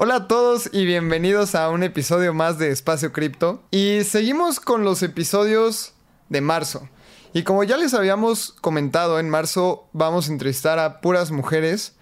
[0.00, 3.64] Hola a todos y bienvenidos a un episodio más de Espacio Cripto.
[3.72, 5.92] Y seguimos con los episodios
[6.28, 6.88] de marzo.
[7.32, 11.96] Y como ya les habíamos comentado, en marzo vamos a entrevistar a puras mujeres.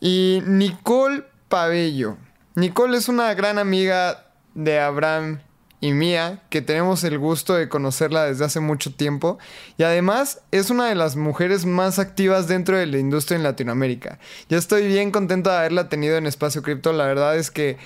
[0.00, 2.18] Y Nicole Pabello.
[2.54, 5.40] Nicole es una gran amiga de Abraham
[5.80, 9.38] y mía, que tenemos el gusto de conocerla desde hace mucho tiempo,
[9.76, 14.18] y además es una de las mujeres más activas dentro de la industria en Latinoamérica.
[14.48, 17.76] Yo estoy bien contento de haberla tenido en Espacio Cripto, la verdad es que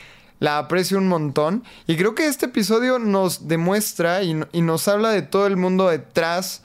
[0.41, 5.11] la aprecio un montón, y creo que este episodio nos demuestra y, y nos habla
[5.11, 6.63] de todo el mundo detrás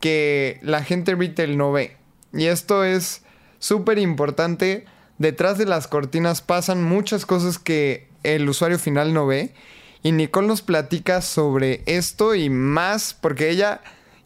[0.00, 1.96] que la gente retail no ve.
[2.32, 3.22] Y esto es
[3.60, 4.86] súper importante.
[5.18, 9.54] Detrás de las cortinas pasan muchas cosas que el usuario final no ve.
[10.02, 13.80] Y Nicole nos platica sobre esto y más, porque ella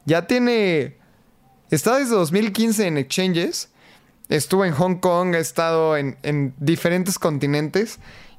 [0.04, 0.96] ya tiene...
[1.70, 3.68] Está desde 2015 en exchanges.
[4.28, 7.98] Estuvo en Hong Kong, ha estado en, en diferentes continentes.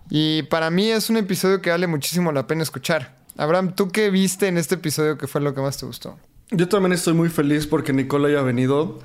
[0.10, 3.16] Y para mí es un episodio que vale muchísimo la pena escuchar.
[3.38, 6.18] Abraham, ¿tú qué viste en este episodio que fue lo que más te gustó?
[6.50, 9.00] Yo también estoy muy feliz porque Nicole haya venido.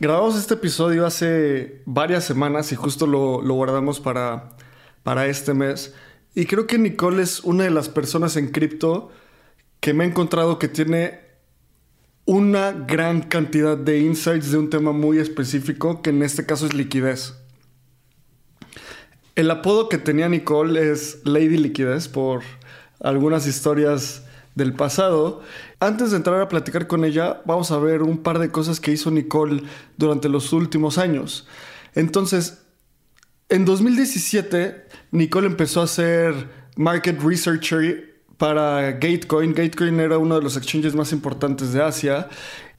[0.00, 4.50] Grabamos este episodio hace varias semanas y justo lo, lo guardamos para,
[5.04, 5.94] para este mes.
[6.34, 9.10] Y creo que Nicole es una de las personas en cripto
[9.80, 11.20] que me he encontrado que tiene
[12.24, 16.74] una gran cantidad de insights de un tema muy específico, que en este caso es
[16.74, 17.34] liquidez.
[19.34, 22.42] El apodo que tenía Nicole es Lady Liquidez por
[23.00, 25.42] algunas historias del pasado.
[25.80, 28.90] Antes de entrar a platicar con ella, vamos a ver un par de cosas que
[28.90, 29.62] hizo Nicole
[29.96, 31.46] durante los últimos años.
[31.94, 32.64] Entonces,
[33.48, 36.34] en 2017, Nicole empezó a ser
[36.76, 39.54] market researcher para Gatecoin.
[39.54, 42.28] Gatecoin era uno de los exchanges más importantes de Asia.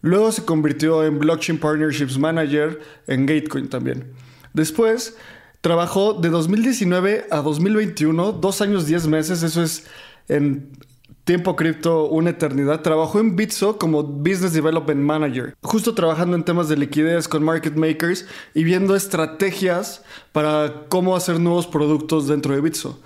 [0.02, 4.14] Luego se convirtió en Blockchain Partnerships Manager en Gatecoin también.
[4.54, 5.18] Después
[5.62, 9.44] trabajó de 2019 a 2021, dos años, diez meses.
[9.44, 9.86] Eso es
[10.30, 10.72] en
[11.30, 12.82] tiempo cripto una eternidad.
[12.82, 17.76] Trabajó en Bitso como Business Development Manager, justo trabajando en temas de liquidez con market
[17.76, 18.26] makers
[18.56, 23.00] y viendo estrategias para cómo hacer nuevos productos dentro de Bitso.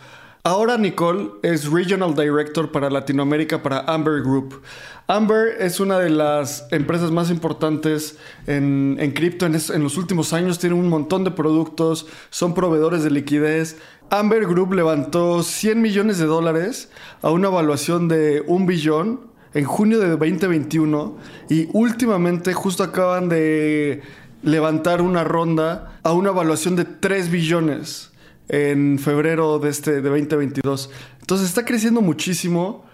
[0.45, 4.61] Ahora Nicole es Regional Director para Latinoamérica para Amber Group.
[5.07, 8.17] Amber es una de las empresas más importantes
[8.47, 10.59] en, en cripto en, en, los últimos años.
[10.59, 16.25] Tiene un montón de productos, son proveedores de liquidez, Amber Group levantó 100 millones de
[16.25, 16.89] dólares
[17.21, 19.21] a una evaluación de un billón
[19.53, 21.17] en junio de 2021
[21.49, 24.01] y últimamente justo acaban de
[24.41, 28.11] levantar una ronda a una evaluación de 3 billones
[28.49, 30.89] en febrero de este de 2022.
[31.21, 32.85] Entonces está creciendo muchísimo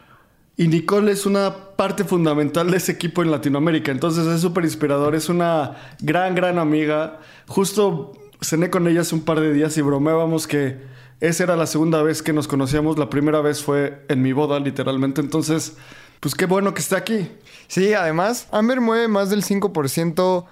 [0.55, 3.91] y Nicole es una parte fundamental de ese equipo en Latinoamérica.
[3.91, 7.19] Entonces es súper inspirador, es una gran gran amiga.
[7.47, 11.67] Justo cené con ella hace un par de días y bromeábamos que esa era la
[11.67, 12.97] segunda vez que nos conocíamos.
[12.97, 15.21] La primera vez fue en mi boda, literalmente.
[15.21, 15.75] Entonces,
[16.19, 17.29] pues qué bueno que esté aquí.
[17.67, 20.45] Sí, además, Amber mueve más del 5%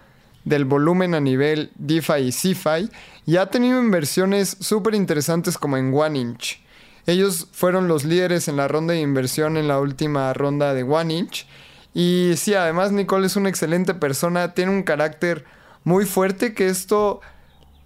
[0.44, 2.90] del volumen a nivel DeFi y CeFi
[3.26, 6.62] y ha tenido inversiones súper interesantes como en One Inch.
[7.06, 11.14] Ellos fueron los líderes en la ronda de inversión en la última ronda de One
[11.14, 11.48] Inch.
[11.94, 15.46] Y sí, además Nicole es una excelente persona, tiene un carácter
[15.84, 17.22] muy fuerte que esto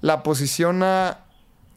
[0.02, 1.20] la posiciona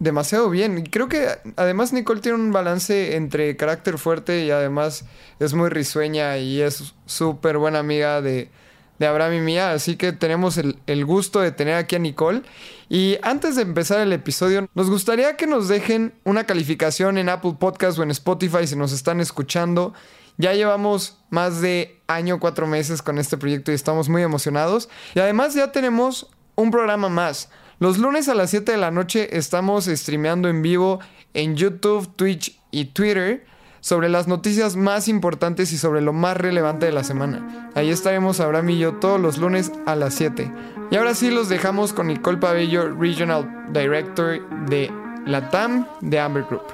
[0.05, 0.79] demasiado bien.
[0.79, 5.05] Y creo que además Nicole tiene un balance entre carácter fuerte y además
[5.41, 8.51] es muy risueña y es súper buena amiga de,
[8.99, 9.73] de Abraham y mía.
[9.73, 12.43] Así que tenemos el, el, gusto de tener aquí a Nicole.
[12.89, 17.57] Y antes de empezar el episodio, nos gustaría que nos dejen una calificación en Apple
[17.59, 19.95] Podcast o en Spotify si nos están escuchando.
[20.37, 24.89] Ya llevamos más de año, cuatro meses con este proyecto y estamos muy emocionados.
[25.15, 27.49] Y además ya tenemos un programa más.
[27.85, 31.01] Los lunes a las 7 de la noche estamos streameando en vivo
[31.35, 33.45] en YouTube, Twitch y Twitter
[33.81, 37.71] sobre las noticias más importantes y sobre lo más relevante de la semana.
[37.75, 40.51] Ahí estaremos Abraham y yo todos los lunes a las 7.
[40.91, 44.91] Y ahora sí los dejamos con Nicole Pabello, Regional Director de
[45.27, 46.65] la TAM de Amber Group.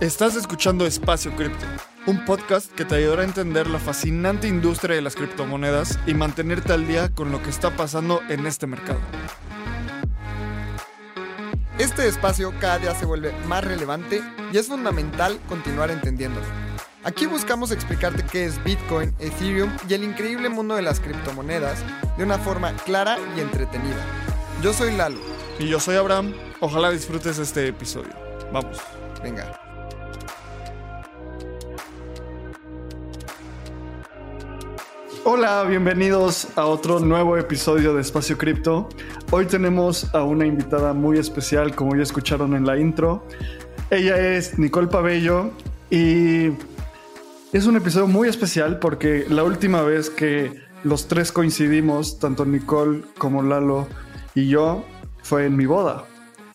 [0.00, 1.66] Estás escuchando Espacio Cripto,
[2.06, 6.72] un podcast que te ayudará a entender la fascinante industria de las criptomonedas y mantenerte
[6.72, 9.00] al día con lo que está pasando en este mercado.
[11.78, 16.46] Este espacio cada día se vuelve más relevante y es fundamental continuar entendiéndolo.
[17.04, 21.78] Aquí buscamos explicarte qué es Bitcoin, Ethereum y el increíble mundo de las criptomonedas
[22.16, 24.02] de una forma clara y entretenida.
[24.62, 25.20] Yo soy Lalo.
[25.58, 26.34] Y yo soy Abraham.
[26.60, 28.12] Ojalá disfrutes este episodio.
[28.52, 28.78] Vamos.
[29.22, 29.65] Venga.
[35.28, 38.88] Hola, bienvenidos a otro nuevo episodio de Espacio Cripto.
[39.32, 43.26] Hoy tenemos a una invitada muy especial, como ya escucharon en la intro.
[43.90, 45.50] Ella es Nicole Pabello
[45.90, 46.52] y
[47.52, 53.02] es un episodio muy especial porque la última vez que los tres coincidimos, tanto Nicole
[53.18, 53.88] como Lalo
[54.36, 54.84] y yo,
[55.24, 56.04] fue en mi boda,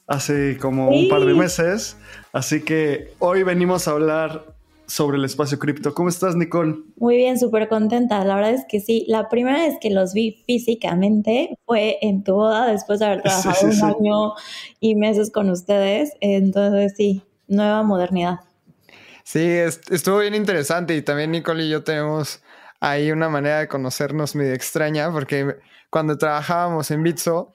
[0.07, 1.97] hace como un par de meses.
[2.31, 4.45] Así que hoy venimos a hablar
[4.91, 5.93] sobre el espacio cripto.
[5.93, 6.75] ¿Cómo estás, Nicole?
[6.97, 8.23] Muy bien, súper contenta.
[8.25, 9.05] La verdad es que sí.
[9.07, 13.67] La primera vez que los vi físicamente fue en tu boda, después de haber trabajado
[13.67, 14.33] un año
[14.81, 16.11] y meses con ustedes.
[16.19, 18.41] Entonces, sí, nueva modernidad.
[19.23, 22.43] Sí, estuvo bien interesante y también Nicole y yo tenemos
[22.81, 25.55] ahí una manera de conocernos medio extraña porque
[25.89, 27.53] cuando trabajábamos en Bitso,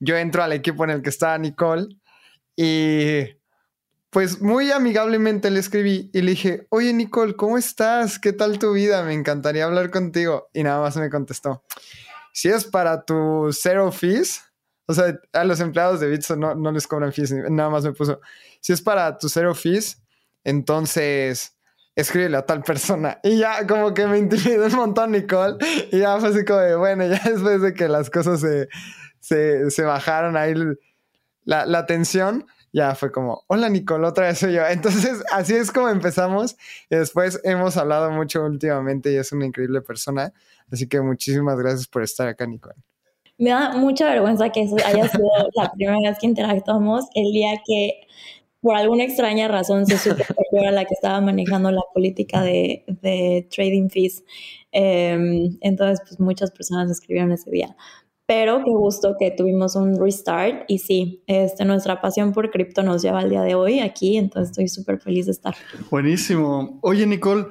[0.00, 1.86] yo entro al equipo en el que estaba Nicole
[2.56, 3.26] y
[4.12, 8.18] pues muy amigablemente le escribí y le dije, oye Nicole, ¿cómo estás?
[8.18, 9.02] ¿Qué tal tu vida?
[9.04, 10.50] Me encantaría hablar contigo.
[10.52, 11.64] Y nada más me contestó,
[12.34, 14.42] si es para tu zero fees,
[14.84, 17.92] o sea, a los empleados de Bitso no, no les cobran fees, nada más me
[17.92, 18.20] puso,
[18.60, 20.02] si es para tu zero fees,
[20.44, 21.56] entonces
[21.96, 23.18] escríbele a tal persona.
[23.22, 25.56] Y ya como que me intimidó un montón Nicole.
[25.90, 28.68] Y ya fue así como de, bueno, ya después de que las cosas se,
[29.20, 30.52] se, se bajaron ahí
[31.44, 34.66] la, la tensión, ya fue como, hola Nicole, otra vez soy yo.
[34.66, 36.56] Entonces, así es como empezamos.
[36.90, 40.32] Y después hemos hablado mucho últimamente y es una increíble persona.
[40.70, 42.76] Así que muchísimas gracias por estar acá, Nicole.
[43.38, 47.60] Me da mucha vergüenza que eso haya sido la primera vez que interactuamos el día
[47.66, 48.06] que
[48.60, 52.42] por alguna extraña razón se supo que yo era la que estaba manejando la política
[52.42, 54.22] de, de trading fees.
[54.70, 57.76] Em, entonces, pues muchas personas escribieron ese día
[58.34, 63.02] pero qué gusto que tuvimos un restart y sí, este, nuestra pasión por cripto nos
[63.02, 65.54] lleva al día de hoy aquí, entonces estoy súper feliz de estar.
[65.90, 66.78] Buenísimo.
[66.80, 67.44] Oye, Nicole,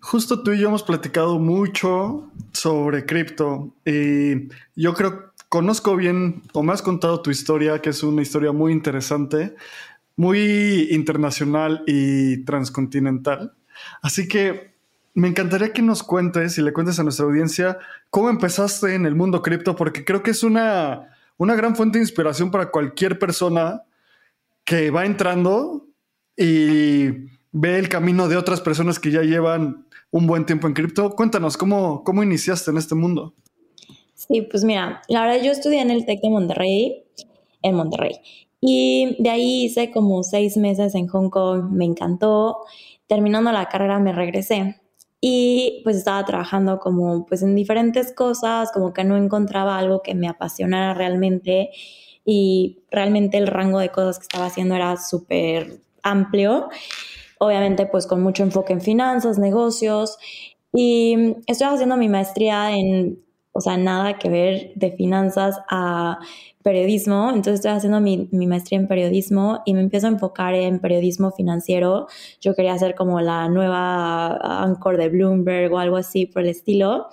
[0.00, 6.62] justo tú y yo hemos platicado mucho sobre cripto y yo creo, conozco bien o
[6.62, 9.54] me has contado tu historia, que es una historia muy interesante,
[10.16, 13.52] muy internacional y transcontinental.
[14.00, 14.71] Así que
[15.14, 17.78] me encantaría que nos cuentes y le cuentes a nuestra audiencia
[18.10, 22.04] cómo empezaste en el mundo cripto, porque creo que es una, una gran fuente de
[22.04, 23.82] inspiración para cualquier persona
[24.64, 25.86] que va entrando
[26.36, 27.08] y
[27.50, 31.10] ve el camino de otras personas que ya llevan un buen tiempo en cripto.
[31.10, 33.34] Cuéntanos, ¿cómo, cómo iniciaste en este mundo?
[34.14, 37.04] Sí, pues mira, la verdad yo estudié en el TEC de Monterrey,
[37.60, 38.20] en Monterrey,
[38.60, 42.58] y de ahí hice como seis meses en Hong Kong, me encantó.
[43.08, 44.80] Terminando la carrera me regresé
[45.24, 50.16] y pues estaba trabajando como pues en diferentes cosas, como que no encontraba algo que
[50.16, 51.70] me apasionara realmente
[52.24, 56.68] y realmente el rango de cosas que estaba haciendo era súper amplio,
[57.38, 60.18] obviamente pues con mucho enfoque en finanzas, negocios
[60.72, 63.22] y estoy haciendo mi maestría en,
[63.52, 66.18] o sea, nada que ver de finanzas a
[66.62, 71.32] periodismo, entonces estoy haciendo mi, maestría en periodismo y me empiezo a enfocar en periodismo
[71.32, 72.06] financiero.
[72.40, 77.08] Yo quería hacer como la nueva anchor de Bloomberg o algo así por el estilo.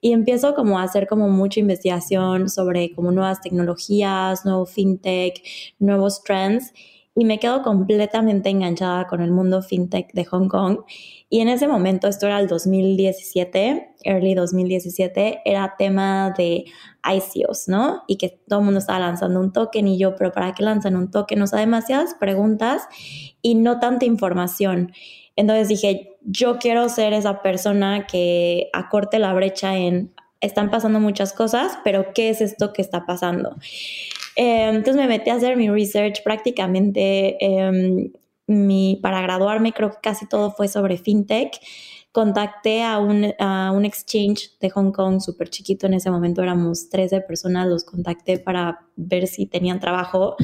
[0.00, 5.42] Y empiezo como a hacer como mucha investigación sobre como nuevas tecnologías, nuevo fintech,
[5.80, 6.72] nuevos trends
[7.18, 10.84] y me quedo completamente enganchada con el mundo fintech de Hong Kong.
[11.28, 16.66] Y en ese momento, esto era el 2017, early 2017, era tema de
[17.02, 18.04] ICOs, ¿no?
[18.06, 20.94] Y que todo el mundo estaba lanzando un token y yo, pero ¿para qué lanzan
[20.94, 21.42] un token?
[21.42, 22.82] O sea, demasiadas preguntas
[23.42, 24.92] y no tanta información.
[25.34, 31.32] Entonces dije, yo quiero ser esa persona que acorte la brecha en, están pasando muchas
[31.32, 33.56] cosas, pero ¿qué es esto que está pasando?
[34.40, 37.36] Em, entonces me metí a hacer mi research prácticamente.
[37.44, 38.12] Em,
[38.46, 41.58] mi, para graduarme creo que casi todo fue sobre fintech.
[42.12, 46.88] Contacté a un, a un exchange de Hong Kong súper chiquito, en ese momento éramos
[46.88, 50.36] 13 personas, los contacté para ver si tenían trabajo.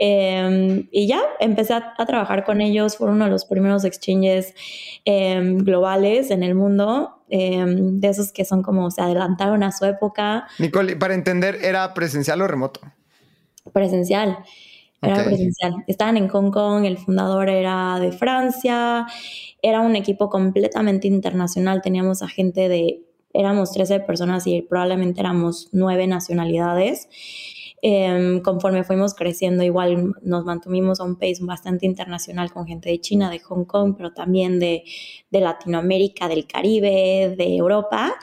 [0.00, 4.54] Em, y ya empecé a, trabajar con ellos, fueron uno de los primeros exchanges
[5.04, 10.48] globales en el mundo, de esos que son como se adelantaron a su época.
[10.58, 12.80] Nicole, para entender, ¿era presencial o remoto?
[13.72, 14.38] Presencial.
[15.02, 15.84] Era presencial.
[15.86, 19.06] Estaban en Hong Kong, el fundador era de Francia,
[19.62, 23.02] era un equipo completamente internacional, teníamos a gente de,
[23.32, 27.08] éramos 13 personas y probablemente éramos nueve nacionalidades.
[27.82, 33.00] Em, conforme fuimos creciendo, igual nos mantuvimos a un pace bastante internacional con gente de
[33.00, 34.84] China, de Hong Kong, pero también de,
[35.30, 38.14] Latinoamérica, del Caribe, de Europa.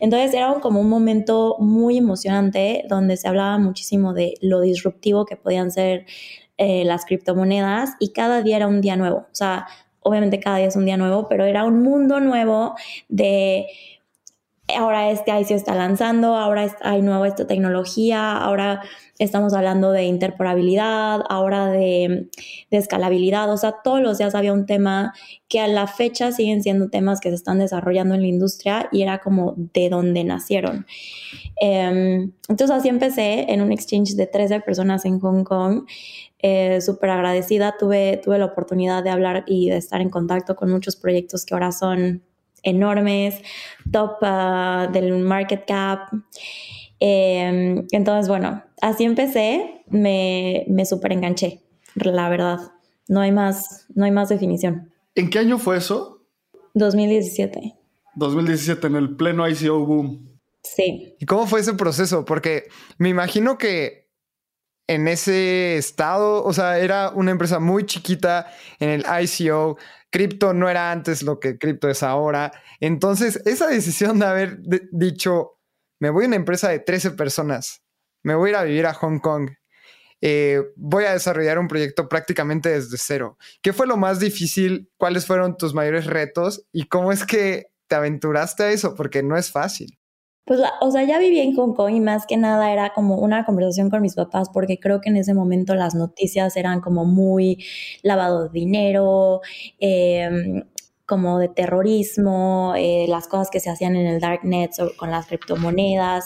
[0.00, 5.36] Entonces era como un momento muy emocionante donde se hablaba muchísimo de lo disruptivo que
[5.36, 6.04] podían ser
[6.58, 9.18] eh, las criptomonedas y cada día era un día nuevo.
[9.18, 9.66] O sea,
[10.00, 12.74] obviamente cada día es un día nuevo, pero era un mundo nuevo
[13.08, 13.66] de
[14.76, 18.82] ahora este ICO está lanzando, ahora hay nueva esta tecnología, ahora
[19.18, 22.28] estamos hablando de interoperabilidad, ahora de,
[22.70, 25.14] escalabilidad, o sea, todos los días había un tema
[25.48, 29.02] que a la fecha siguen siendo temas que se están desarrollando en la industria y
[29.02, 30.86] era como de dónde nacieron.
[31.60, 35.86] Em, entonces así empecé en un exchange de 13 personas en Hong Kong.
[36.40, 40.70] Eh, súper agradecida, tuve, tuve la oportunidad de hablar y de estar en contacto con
[40.70, 42.22] muchos proyectos que ahora son
[42.68, 43.40] enormes,
[43.90, 46.10] top ah, del market cap.
[47.00, 51.62] Em, entonces, bueno, así empecé, me, me super enganché,
[51.94, 52.58] la verdad.
[53.08, 54.92] No hay más, no hay más definición.
[55.14, 56.22] ¿En qué año fue eso?
[56.74, 57.74] 2017.
[58.14, 60.28] 2017, en el pleno ICO boom.
[60.62, 61.14] Sí.
[61.18, 62.24] ¿Y cómo fue ese proceso?
[62.24, 64.08] Porque me imagino que
[64.88, 69.76] en ese estado, o sea, era una empresa muy chiquita en el ICO,
[70.10, 72.52] cripto no era antes lo que cripto es ahora.
[72.80, 74.58] Entonces, esa decisión de haber
[74.92, 75.58] dicho,
[76.00, 77.82] me voy a una empresa de 13 personas,
[78.22, 79.50] me voy a ir a vivir a Hong Kong,
[80.20, 83.38] eh, voy a desarrollar un proyecto prácticamente desde cero.
[83.62, 84.90] ¿Qué fue lo más difícil?
[84.96, 86.66] ¿Cuáles fueron tus mayores retos?
[86.72, 88.94] ¿Y cómo es que te aventuraste a eso?
[88.94, 89.97] Porque no es fácil.
[90.48, 93.44] Pues, o sea, ya vivía en Hong Kong y más que nada era como una
[93.44, 97.62] conversación con mis papás porque creo que en ese momento las noticias eran como muy
[98.02, 99.42] lavado de dinero,
[99.78, 100.62] em,
[101.04, 106.24] como de terrorismo, eh, las cosas que se hacían en el darknet con las criptomonedas.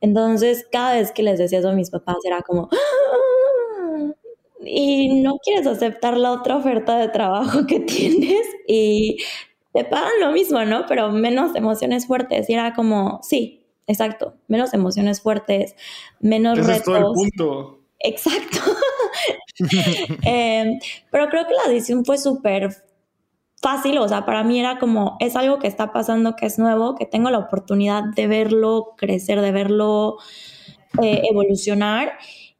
[0.00, 4.12] Entonces, cada vez que les decía eso a mis papás era como, ¡Ah!
[4.64, 9.18] y no quieres aceptar la otra oferta de trabajo que tienes y
[9.72, 10.86] te pagan lo mismo, ¿no?
[10.88, 12.48] Pero menos emociones fuertes.
[12.50, 13.57] Y era como, sí,
[13.88, 15.74] exacto, menos emociones fuertes,
[16.20, 16.76] menos retos.
[16.76, 17.80] Es todo el punto.
[17.98, 18.58] Exacto.
[20.22, 20.78] Em,
[21.10, 22.70] pero creo que la decisión fue súper
[23.60, 26.94] fácil, o sea, para mí era como, es algo que está pasando, que es nuevo,
[26.94, 30.18] que tengo la oportunidad de verlo crecer, de verlo
[31.02, 32.12] eh, evolucionar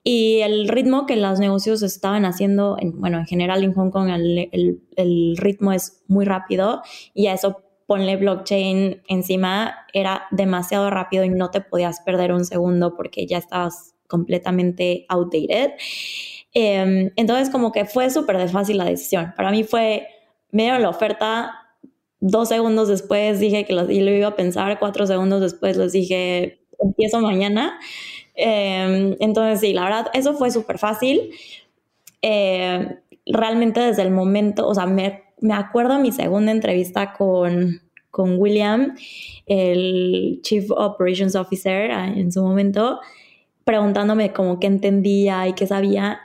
[0.02, 4.08] y el ritmo que los negocios estaban haciendo, en, bueno, en general en Hong Kong
[4.08, 6.82] el, el, ritmo es muy rápido
[7.14, 12.45] y a eso ponle blockchain encima, era demasiado rápido y no te podías perder un
[12.45, 15.73] segundo porque ya estabas completamente outdated.
[16.52, 19.33] Em, entonces como que fue súper fácil la decisión.
[19.38, 20.07] Para mí fue,
[20.50, 21.50] me dieron la oferta,
[22.21, 25.92] dos segundos después dije que lo, y lo iba a pensar, cuatro segundos después les
[25.92, 27.78] dije, empiezo mañana.
[28.35, 31.30] Em, entonces, sí, la verdad, eso fue súper fácil.
[32.22, 38.38] Eh, realmente desde el momento, o sea, me, me acuerdo mi segunda entrevista con, con
[38.38, 38.96] William,
[39.46, 43.00] el Chief Operations Officer ah, en su momento,
[43.64, 46.20] preguntándome como qué entendía y qué sabía.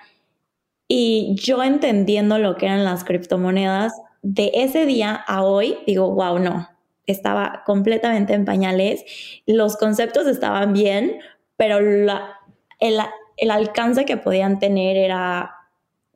[0.87, 6.39] Y yo entendiendo lo que eran las criptomonedas, de ese día a hoy, digo, wow,
[6.39, 6.69] no,
[7.05, 9.03] estaba completamente en pañales,
[9.45, 11.19] los conceptos estaban bien,
[11.57, 12.37] pero la,
[12.79, 12.99] el,
[13.37, 15.51] el alcance que podían tener era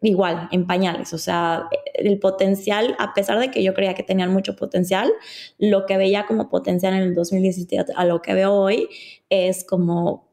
[0.01, 1.13] igual, en pañales.
[1.13, 5.11] O sea, el potencial, a pesar de que yo creía que tenían mucho potencial,
[5.57, 8.89] lo que veía como potencial en el 2017 a lo que veo hoy
[9.29, 10.27] es como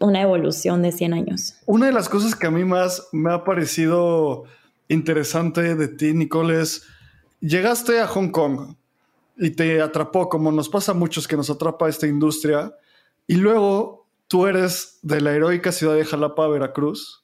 [0.00, 1.54] una evolución de 100 años.
[1.66, 4.44] Una de las cosas que a mí más me ha parecido
[4.88, 6.86] interesante de ti, Nicole, es
[7.40, 8.74] llegaste a Hong Kong
[9.36, 12.74] y te atrapó, como nos pasa a muchos que nos atrapa esta industria,
[13.26, 17.17] y luego tú eres de la heroica ciudad de Jalapa, Veracruz,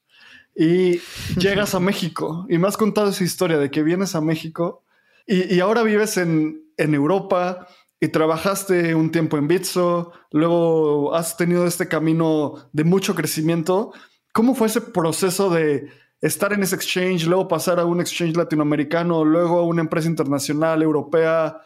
[0.55, 1.01] y
[1.37, 2.47] llegas a México.
[2.49, 4.85] Y me has contado esa historia de que vienes a México
[5.27, 7.67] y, ahora vives en, Europa
[8.01, 13.93] y trabajaste un tiempo en Bitso, luego has tenido este camino de mucho crecimiento.
[14.33, 15.89] ¿Cómo fue ese proceso de
[16.21, 20.83] estar en ese exchange, luego pasar a un exchange latinoamericano, luego a una empresa internacional,
[20.83, 21.59] europea?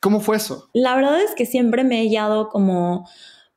[0.00, 0.68] ¿Cómo fue eso?
[0.74, 3.08] La verdad es que siempre me he guiado como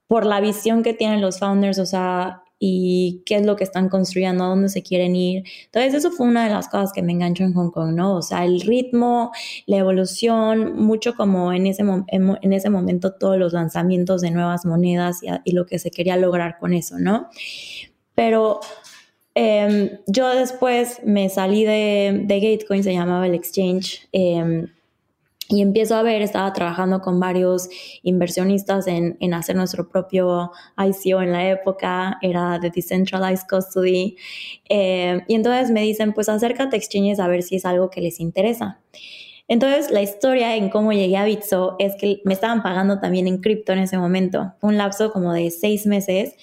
[0.08, 3.90] por la visión que tienen los founders, o sea, y qué es lo que están
[3.90, 5.44] construyendo, a dónde se quieren ir.
[5.66, 8.16] Entonces, eso fue una de las cosas que me enganchó en Hong Kong, ¿no?
[8.16, 9.34] O sea, el ritmo,
[9.66, 15.20] la evolución, mucho como en ese, en ese momento todos los lanzamientos de nuevas monedas
[15.44, 17.28] y, lo que se quería lograr con eso, ¿no?
[18.16, 18.62] Pero
[19.36, 24.08] em, yo después me salí de, Gatecoin, se llamaba el exchange.
[24.14, 24.68] Eh,
[25.50, 27.70] y empiezo a ver, estaba trabajando con varios
[28.02, 34.16] inversionistas en, en, hacer nuestro propio ICO en la época, era de Decentralized Custody.
[34.70, 38.02] Eh, y entonces me dicen, pues acércate a exchanges a ver si es algo que
[38.02, 38.80] les interesa.
[39.50, 43.40] Entonces la historia en cómo llegué a Bitso es que me estaban pagando también en
[43.40, 46.36] cripto en ese momento, un lapso como de seis meses.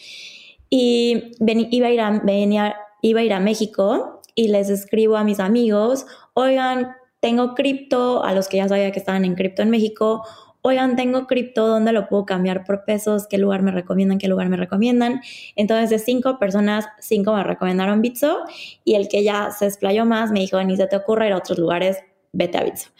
[0.68, 5.24] Y iba, a ir a, venía, iba a ir a México y les escribo a
[5.24, 9.70] mis amigos, oigan, tengo cripto, a los que ya sabía que estaban en cripto en
[9.70, 10.24] México,
[10.62, 13.26] oigan, tengo cripto, ¿dónde lo puedo cambiar por pesos?
[13.28, 14.18] ¿Qué lugar me recomiendan?
[14.18, 15.20] ¿Qué lugar me recomiendan?
[15.56, 18.40] Entonces, de cinco personas, cinco me recomendaron Bitso
[18.84, 21.58] y el que ya se explayó más me dijo, ni te ocurra ir a otros
[21.58, 21.98] lugares,
[22.32, 22.90] vete a Bitso.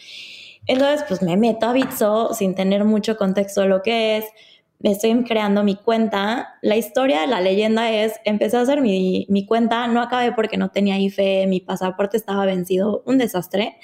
[0.67, 4.25] Entonces, pues me meto a Bitso sin tener mucho contexto de lo que es.
[4.81, 6.55] Me estoy creando mi cuenta.
[6.63, 10.71] La historia, la leyenda es, empecé a hacer mi, mi cuenta, no acabé porque no
[10.71, 13.77] tenía IFE, mi pasaporte estaba vencido, un desastre.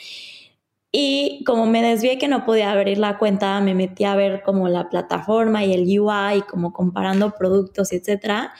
[0.99, 4.69] Y como me desvié que no podía abrir la cuenta, me metí a ver como
[4.69, 8.55] la plataforma y el UI, como comparando productos, etcétera.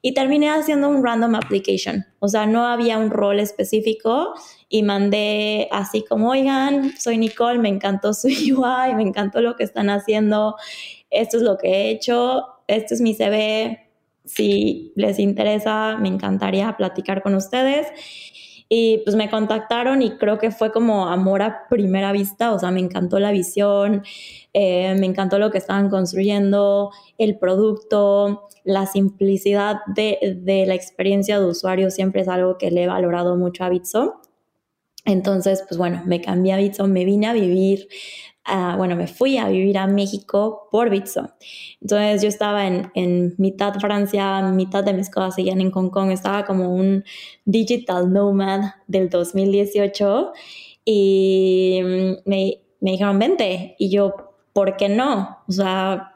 [0.00, 2.06] Y terminé haciendo un random application.
[2.20, 4.34] O sea, no había un rol específico
[4.68, 9.64] y mandé así como, oigan, soy Nicole, me encantó su UI, me encantó lo que
[9.64, 10.54] están haciendo,
[11.10, 13.90] esto es lo que he hecho, este es mi CV,
[14.24, 17.88] si les interesa, me encantaría platicar con ustedes.
[18.72, 22.70] Y pues me contactaron y creo que fue como amor a primera vista, o sea,
[22.70, 24.04] me encantó la visión,
[24.52, 31.40] eh, me encantó lo que estaban construyendo, el producto, la simplicidad de, de, la experiencia
[31.40, 34.20] de usuario siempre es algo que le he valorado mucho a Bitso.
[35.04, 37.88] Entonces, pues bueno, me cambié a Bitso, me vine a vivir
[38.76, 41.30] bueno, me fui a vivir a México por Bitso.
[41.80, 46.10] Entonces yo estaba en, en, mitad Francia, mitad de mis cosas seguían en Hong Kong,
[46.10, 47.04] estaba como un
[47.44, 50.32] digital nomad del 2018
[50.84, 51.80] y
[52.24, 53.76] me, me dijeron, vente.
[53.78, 54.14] Y yo,
[54.52, 55.38] ¿por qué no?
[55.48, 56.14] O sea,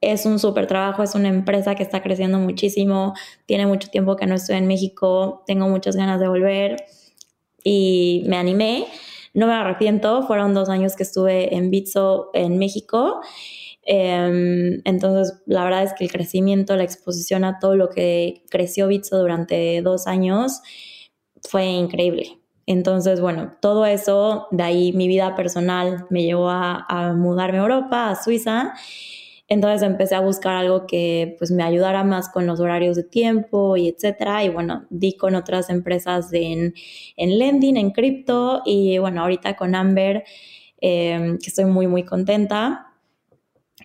[0.00, 3.14] es un súper trabajo, es una empresa que está creciendo muchísimo,
[3.46, 6.84] tiene mucho tiempo que no estoy en México, tengo muchas ganas de volver
[7.64, 8.86] y me animé.
[9.38, 13.20] No me arrepiento, fueron dos años que estuve en Bitso en México.
[13.84, 18.88] Em, entonces, la verdad es que el crecimiento, la exposición a todo lo que creció
[18.88, 20.60] Bitso durante dos años
[21.48, 22.40] fue increíble.
[22.66, 27.62] Entonces, bueno, todo eso, de ahí mi vida personal me llevó a, a mudarme a
[27.62, 28.72] Europa, a Suiza.
[29.48, 33.76] Entonces empecé a buscar algo que pues me ayudara más con los horarios de tiempo
[33.78, 34.44] y etcétera.
[34.44, 36.74] Y bueno, di con otras empresas en,
[37.16, 40.24] en lending, en cripto y bueno, ahorita con Amber,
[40.80, 42.92] em, que estoy muy, muy contenta.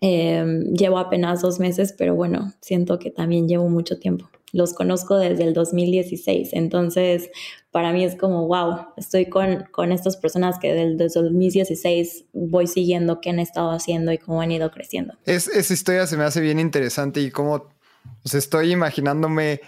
[0.01, 4.32] Em, llevo apenas dos meses, pero bueno, siento que también llevo mucho tiempo.
[4.53, 7.29] Los conozco desde el 2016, entonces
[7.71, 12.67] para mí es como, wow, estoy con, con estas personas que desde, el 2016 voy
[12.67, 15.15] siguiendo qué han estado haciendo y cómo han ido creciendo.
[15.25, 17.73] Es, esa historia se me hace bien interesante y como
[18.21, 19.61] pues estoy imaginándome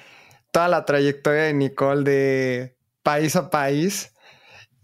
[0.51, 4.13] toda la trayectoria de Nicole de país a país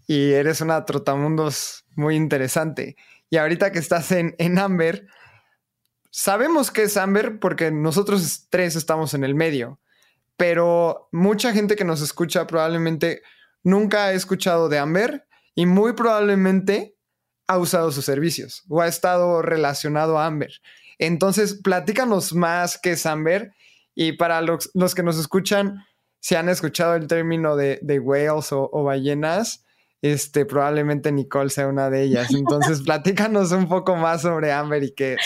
[0.08, 2.96] y eres una trotamundos muy interesante.
[3.30, 5.06] Y ahorita que estás en, en Amber,
[6.10, 9.78] sabemos que es Amber porque nosotros tres estamos en el medio
[10.36, 13.22] pero mucha gente que nos escucha probablemente
[13.62, 16.96] nunca ha escuchado de Amber y muy probablemente
[17.46, 20.52] ha usado sus servicios o ha estado relacionado a Amber.
[20.98, 23.52] Entonces, platícanos más qué es Amber
[23.94, 25.84] y para los, que nos escuchan,
[26.20, 29.64] si han escuchado el término de, de whales o ballenas,
[30.02, 32.34] este, probablemente Nicole sea una de ellas.
[32.34, 35.16] Entonces, platícanos un poco más sobre Amber y qué.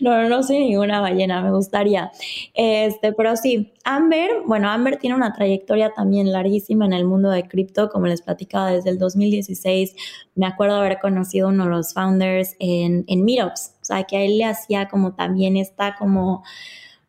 [0.00, 2.10] No, no soy ninguna ballena, me gustaría.
[2.54, 7.46] Este, pero sí, Amber, bueno, Amber tiene una trayectoria también larguísima en el mundo de
[7.46, 9.94] cripto, como les platicaba desde el 2016.
[10.34, 14.22] Me acuerdo haber conocido uno de los founders en, en Meetups, o sea, que a
[14.22, 16.44] él le hacía como también esta como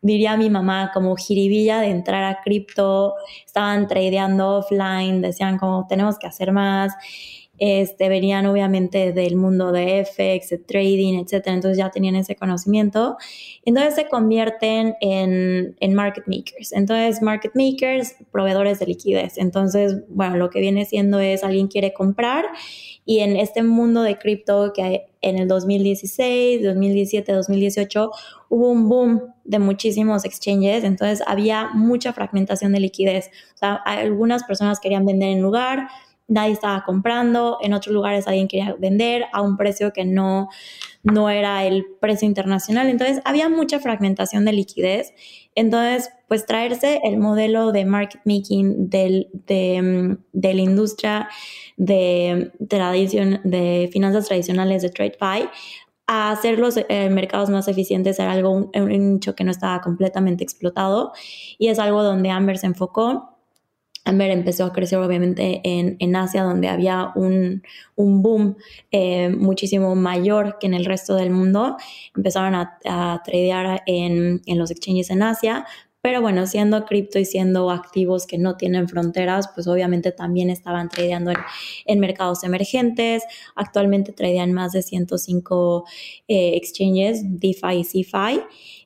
[0.02, 6.18] diría mi mamá, como jiribilla de entrar a cripto, estaban tradeando offline, decían como tenemos
[6.20, 6.94] que hacer más,
[7.58, 13.18] este, venían obviamente del mundo de FX, de trading, etcétera, entonces ya tenían ese conocimiento.
[13.66, 16.72] Entonces se convierten en, en market makers.
[16.74, 19.38] Entonces, market makers, proveedores de liquidez.
[19.38, 22.46] Entonces, bueno, lo que viene siendo es alguien quiere comprar
[23.08, 28.12] y en este mundo de cripto que en el 2016, 2017, 2018
[28.50, 33.30] hubo un boom de muchísimos exchanges, entonces había mucha fragmentación de liquidez.
[33.56, 35.88] O sea, algunas personas querían vender en lugar,
[36.28, 40.50] nadie estaba comprando, en otros lugares alguien quería vender a un precio que no,
[41.04, 42.90] no era el precio internacional.
[42.90, 45.14] Entonces había mucha fragmentación de liquidez.
[45.56, 51.30] Entonces, pues traerse el modelo de market making del, de, mm, de, la industria
[51.78, 55.50] de, tradición, de finanzas tradicionales de TradeFi
[56.10, 59.82] a hacer los eh, mercados más eficientes era algo, un, un nicho que no estaba
[59.82, 61.12] completamente explotado
[61.58, 63.37] y es algo donde Amber se enfocó
[64.08, 67.64] Amber empezó a crecer obviamente en, en Asia, donde había un,
[67.96, 68.56] un boom
[68.92, 71.78] eh, muchísimo mayor que en el resto del mundo.
[72.16, 75.66] Empezaron a, a tradear en, en, los exchanges en Asia,
[76.02, 80.88] pero bueno, siendo cripto y siendo activos que no tienen fronteras, pues obviamente también estaban
[80.88, 81.34] tradeando
[81.86, 83.24] en, mercados emergentes.
[83.56, 85.84] Actualmente tradean más de 105
[86.30, 88.42] eh, exchanges, DeFi y CeFi.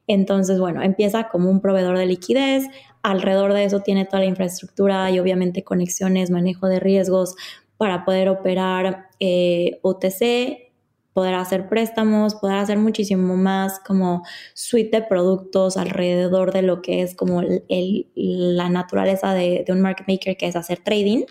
[0.08, 2.66] Entonces, bueno, empieza como un proveedor de liquidez.
[3.04, 7.36] Alrededor de eso tiene toda la infraestructura y obviamente conexiones, manejo de riesgos
[7.78, 10.72] para poder operar eh, OTC
[11.14, 17.02] poder hacer préstamos, poder hacer muchísimo más como suite de productos alrededor de lo que
[17.02, 21.24] es como el, la naturaleza de, un market maker, que es hacer trading.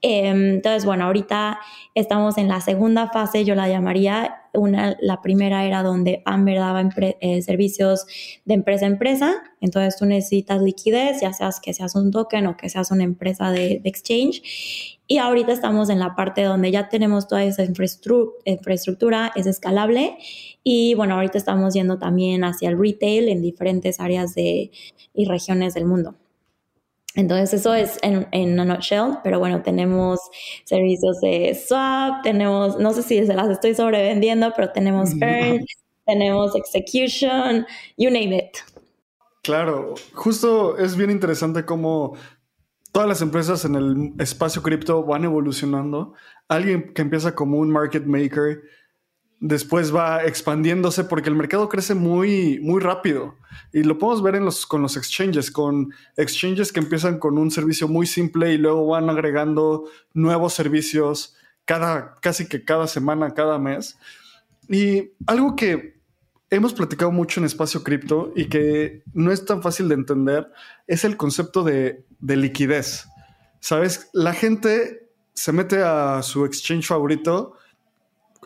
[0.00, 1.58] Em, entonces, bueno, ahorita
[1.94, 6.88] estamos en la segunda fase, yo la llamaría, una, la primera era donde Amber daba
[7.20, 8.06] eh, servicios
[8.44, 12.56] de empresa a empresa, entonces tú necesitas liquidez, ya seas que seas un token o
[12.56, 14.42] que seas una empresa de, de exchange,
[15.10, 20.18] y ahorita estamos en la parte donde ya tenemos toda esa infraestructura, es escalable.
[20.62, 24.70] Y bueno, ahorita estamos yendo también hacia el retail en diferentes áreas de,
[25.14, 26.14] y regiones del mundo.
[27.18, 30.20] Entonces eso es en, en nutshell, pero bueno, tenemos
[30.64, 35.64] servicios de swap, tenemos, no sé si se las estoy sobrevendiendo, pero tenemos earn,
[36.06, 38.58] tenemos execution, you name it.
[39.42, 42.14] Claro, justo es bien interesante cómo
[42.92, 46.14] todas las empresas en el espacio cripto van evolucionando.
[46.46, 48.62] Alguien que empieza como un market maker,
[49.40, 53.36] después va expandiéndose porque el mercado crece muy, muy rápido.
[53.72, 57.50] Y lo podemos ver en los, con los exchanges, con exchanges que empiezan con un
[57.50, 63.58] servicio muy simple y luego van agregando nuevos servicios cada, casi que cada semana, cada
[63.58, 63.98] mes.
[64.68, 65.98] Y algo que
[66.50, 70.50] hemos platicado mucho en espacio cripto y que no es tan fácil de entender
[70.86, 73.06] es el concepto de, liquidez.
[73.60, 77.54] Sabes, la gente se mete a su exchange favorito,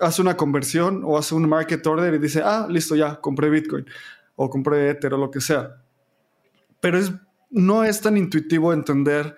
[0.03, 3.87] hace una conversión o hace un market order y dice, ah, listo, ya, compré Bitcoin
[4.37, 5.83] o compré Ether o lo que sea.
[6.81, 7.13] Pero es,
[7.51, 9.37] no es tan intuitivo entender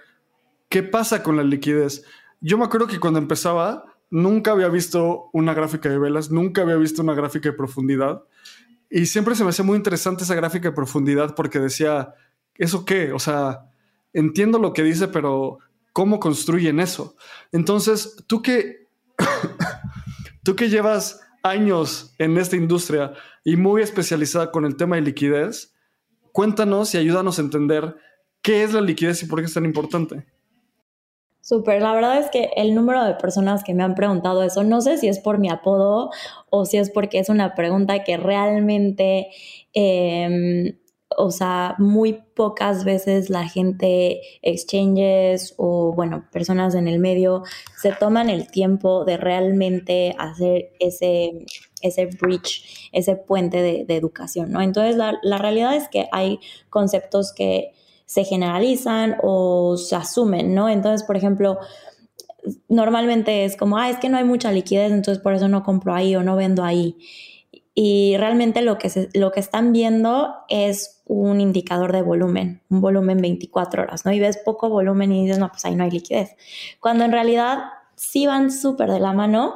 [0.69, 2.05] qué pasa con la liquidez.
[2.41, 6.77] Yo me acuerdo que cuando empezaba, nunca había visto una gráfica de velas, nunca había
[6.77, 8.23] visto una gráfica de profundidad.
[8.89, 12.15] Y siempre se me hacía muy interesante esa gráfica de profundidad porque decía,
[12.55, 13.13] ¿eso qué?
[13.13, 13.71] O sea,
[14.13, 15.59] entiendo lo que dice, pero
[15.93, 17.17] ¿cómo construyen eso?
[17.53, 18.89] Entonces, tú que,
[20.45, 23.13] tú que llevas años en esta industria
[23.45, 25.75] y muy especializada con el tema de liquidez,
[26.33, 27.97] cuéntanos y ayúdanos a entender
[28.43, 30.27] qué es la liquidez y por qué es tan importante.
[31.41, 34.81] Súper, la verdad es que el número de personas que me han preguntado eso, no
[34.81, 36.11] sé si es por mi apodo
[36.49, 39.29] o si es porque es una pregunta que realmente,
[39.75, 40.79] em,
[41.17, 47.43] o sea, muy pocas veces la gente, exchanges o, bueno, personas en el medio,
[47.81, 51.47] se toman el tiempo de realmente hacer ese,
[51.81, 54.61] ese bridge, ese puente de, educación, ¿no?
[54.61, 57.73] Entonces, la, la realidad es que hay conceptos que
[58.07, 60.69] se generalizan o se asumen, ¿no?
[60.69, 61.59] Entonces, por ejemplo,
[62.69, 65.95] normalmente es como, ah, es que no hay mucha liquidez, entonces por eso no compro
[65.95, 66.97] ahí o no vendo ahí.
[67.75, 73.19] Y realmente lo que, lo que están viendo es un indicador de volumen, un volumen
[73.19, 74.13] 24 horas, ¿no?
[74.13, 76.37] Y ves poco volumen y dices, no, pues ahí no hay liquidez.
[76.81, 77.65] Cuando en realidad
[77.97, 79.55] sí van súper de la mano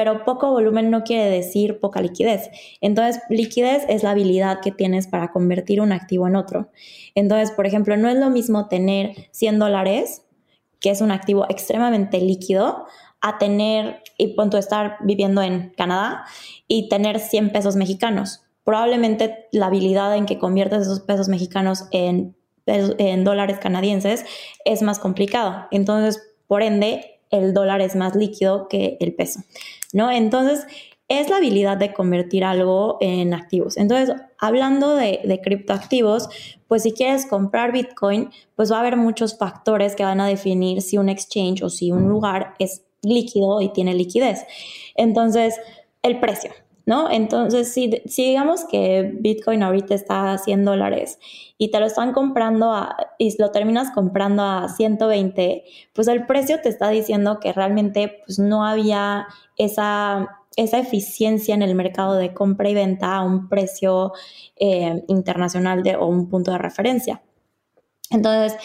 [0.00, 2.48] pero poco volumen no quiere decir poca liquidez.
[2.80, 6.70] Entonces, liquidez es la habilidad que tienes para convertir un activo en otro.
[7.14, 10.22] Entonces, por ejemplo, no es lo mismo tener 100 dólares,
[10.80, 12.86] que es un activo extremadamente líquido,
[13.20, 16.24] a tener, y punto estar viviendo en Canadá
[16.66, 18.42] y tener 100 pesos mexicanos.
[18.64, 24.24] Probablemente la habilidad en que conviertes esos pesos mexicanos en, en dólares canadienses
[24.64, 25.66] es más complicado.
[25.70, 29.40] Entonces, por ende, el dólar es más líquido que el peso,
[29.92, 30.10] ¿no?
[30.10, 30.66] Entonces,
[31.08, 33.76] es la habilidad de convertir algo en activos.
[33.76, 36.28] Entonces, hablando de, de, criptoactivos,
[36.68, 40.82] pues si quieres comprar Bitcoin, pues va a haber muchos factores que van a definir
[40.82, 44.44] si un exchange o si un lugar es líquido y tiene liquidez.
[44.94, 45.58] Entonces,
[46.02, 46.52] el precio,
[46.86, 47.10] ¿no?
[47.10, 51.18] Entonces, si, digamos que Bitcoin ahorita está a 100 dólares
[51.58, 56.60] y te lo están comprando a, y lo terminas comprando a 120, pues el precio
[56.60, 62.34] te está diciendo que realmente pues, no había esa, esa eficiencia en el mercado de
[62.34, 64.12] compra y venta a un precio
[64.56, 67.22] eh, internacional de, o un punto de referencia.
[68.10, 68.58] Entonces,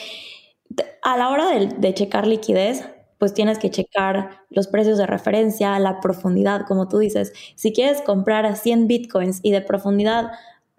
[1.04, 5.78] a la hora de, de checar liquidez, pues tienes que checar los precios de referencia,
[5.80, 7.34] la profundidad, como tú dices.
[7.56, 10.32] Si quieres comprar a 100 bitcoins y de profundidad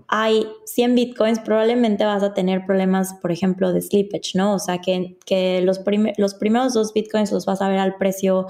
[0.09, 4.55] hay 100 bitcoins, probablemente vas a tener problemas, por ejemplo, de slippage, ¿no?
[4.55, 5.17] O sea, que,
[5.65, 5.81] los,
[6.17, 8.47] los primeros dos bitcoins los vas a ver al precio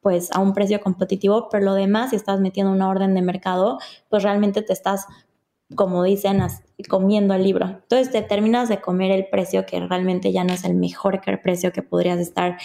[0.00, 3.78] pues a un precio competitivo, pero lo demás, si estás metiendo una orden de mercado,
[4.08, 5.06] pues realmente te estás
[5.74, 6.40] como dicen,
[6.88, 7.66] comiendo el libro.
[7.66, 11.72] Entonces te terminas de comer el precio que realmente ya no es el mejor precio
[11.72, 12.58] que podrías estar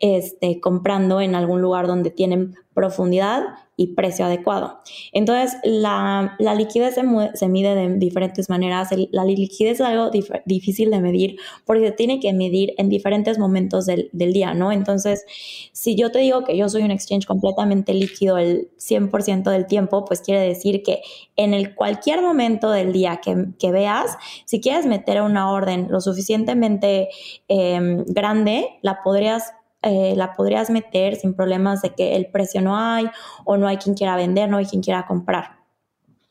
[0.00, 3.42] este, comprando en algún lugar donde tienen profundidad
[3.76, 4.78] y precio adecuado.
[5.12, 8.88] Entonces, la, liquidez se, mide de diferentes maneras.
[9.10, 10.10] la liquidez es algo
[10.44, 14.72] difícil de medir porque se tiene que medir en diferentes momentos del, día, ¿no?
[14.72, 15.24] Entonces,
[15.72, 20.04] si yo te digo que yo soy un exchange completamente líquido el 100% del tiempo,
[20.04, 21.02] pues quiere decir que
[21.36, 27.08] en el cualquier momento del día que, veas, si quieres meter una orden lo suficientemente
[27.48, 29.52] em, grande, la podrías
[29.84, 33.06] eh, la podrías meter sin problemas de que el precio no hay
[33.44, 35.64] o no hay quien quiera vender, no hay quien quiera comprar.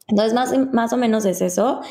[0.08, 1.82] Entonces, más, más o menos es eso.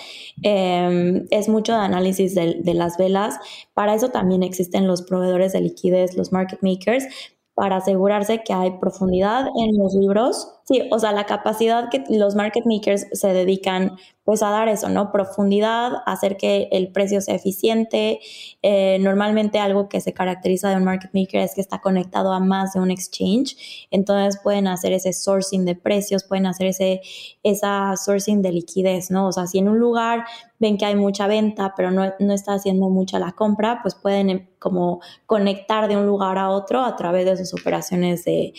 [0.43, 3.39] Em, es mucho de análisis de, de, las velas.
[3.75, 7.07] Para eso también existen los proveedores de liquidez, los market makers,
[7.55, 10.49] para asegurarse que hay profundidad en los libros.
[10.65, 14.89] Sí, o sea, la capacidad que los market makers se dedican pues a dar eso,
[14.89, 15.11] ¿no?
[15.11, 18.21] Profundidad, hacer que el precio sea eficiente.
[18.63, 22.39] Eh, normalmente algo que se caracteriza de un market maker es que está conectado a
[22.39, 23.89] más de un exchange.
[23.91, 27.01] Entonces pueden hacer ese sourcing de precios, pueden hacer ese,
[27.43, 29.27] esa sourcing de liquidez, ¿no?
[29.27, 30.25] O sea, si en un lugar
[30.61, 34.31] ven que hay mucha venta, pero no, no está haciendo mucha la compra, pues pueden
[34.31, 38.55] em, como conectar de un lugar a otro a través de sus operaciones de,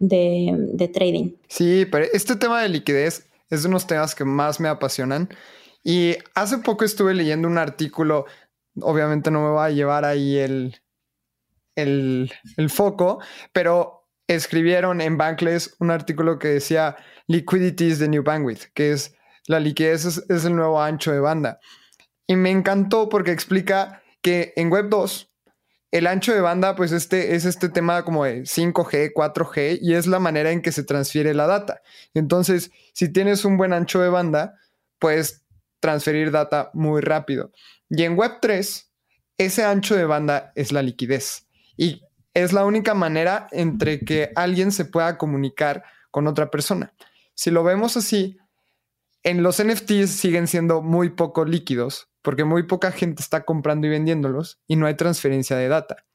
[0.00, 1.30] de, de trading.
[1.46, 5.28] Sí, pero este tema de liquidez es de unos temas que más me apasionan.
[5.82, 8.26] Y hace poco estuve leyendo un artículo,
[8.80, 10.80] obviamente no me va a llevar ahí el,
[11.76, 12.30] el,
[12.68, 13.20] foco,
[13.52, 19.14] pero escribieron en Bankless un artículo que decía Liquidity is the new bandwidth, que es
[19.46, 21.60] la liquidez es, es el nuevo ancho de banda.
[22.26, 25.33] Y me encantó porque explica que en Web 2
[25.94, 30.08] el ancho de banda, pues este es este tema como de 5G, 4G y es
[30.08, 31.82] la manera en que se transfiere la data.
[32.14, 34.58] Entonces, si tienes un buen ancho de banda,
[34.98, 35.44] puedes
[35.78, 37.52] transferir data muy rápido.
[37.88, 38.88] Y en Web3,
[39.38, 42.02] ese ancho de banda es la liquidez y
[42.34, 46.92] es la única manera entre que alguien se pueda comunicar con otra persona.
[47.34, 48.36] Si lo vemos así,
[49.22, 53.90] en los NFTs siguen siendo muy poco líquidos porque muy poca gente está comprando y
[53.90, 56.06] vendiéndolos y no hay transferencia de data.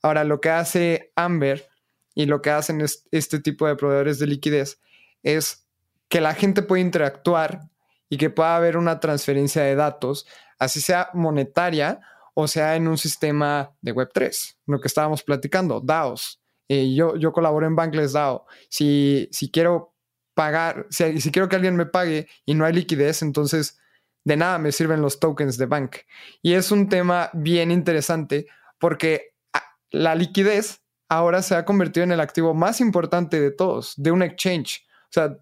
[0.00, 1.68] Ahora, lo que hace Amber
[2.14, 4.80] y lo que hacen este tipo de proveedores de liquidez
[5.24, 5.66] es
[6.08, 7.62] que la gente puede interactuar
[8.08, 10.26] y que pueda haber una transferencia de datos,
[10.60, 12.00] así sea monetaria
[12.34, 16.40] o sea en un sistema de Web3, lo que estábamos platicando, DAOs.
[16.68, 18.46] Eh, yo, yo colaboro en Bankless DAO.
[18.70, 19.96] Si, si quiero
[20.34, 23.80] pagar, si, si quiero que alguien me pague y no hay liquidez, entonces
[24.28, 25.96] de nada me sirven los tokens de bank.
[26.42, 28.46] Y es un tema bien interesante
[28.78, 33.94] porque ah, la liquidez ahora se ha convertido en el activo más importante de todos,
[33.96, 34.86] de un exchange.
[35.04, 35.38] O sea,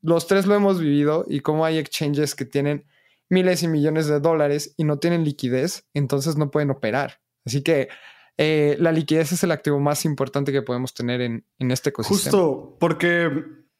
[0.00, 2.86] los tres lo hemos vivido y como hay exchanges que tienen
[3.28, 7.20] miles y millones de dólares y no tienen liquidez, entonces no pueden operar.
[7.44, 7.88] Así que
[8.38, 12.30] eh, la liquidez es el activo más importante que podemos tener en, en este ecosistema.
[12.30, 13.30] Justo, porque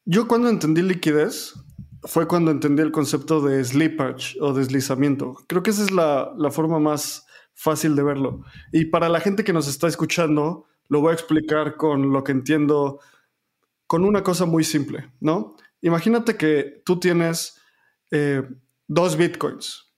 [0.05, 1.55] yo cuando entendí liquidez,
[2.03, 5.37] fue cuando entendí el concepto de slippage o deslizamiento.
[5.47, 8.43] Creo que esa es la, forma más fácil de verlo.
[8.71, 12.31] Y para la gente que nos está escuchando, lo voy a explicar con lo que
[12.31, 12.99] entiendo,
[13.87, 15.55] con una cosa muy simple, ¿no?
[15.81, 17.59] Imagínate que tú tienes
[18.09, 18.43] eh,
[18.87, 19.93] dos bitcoins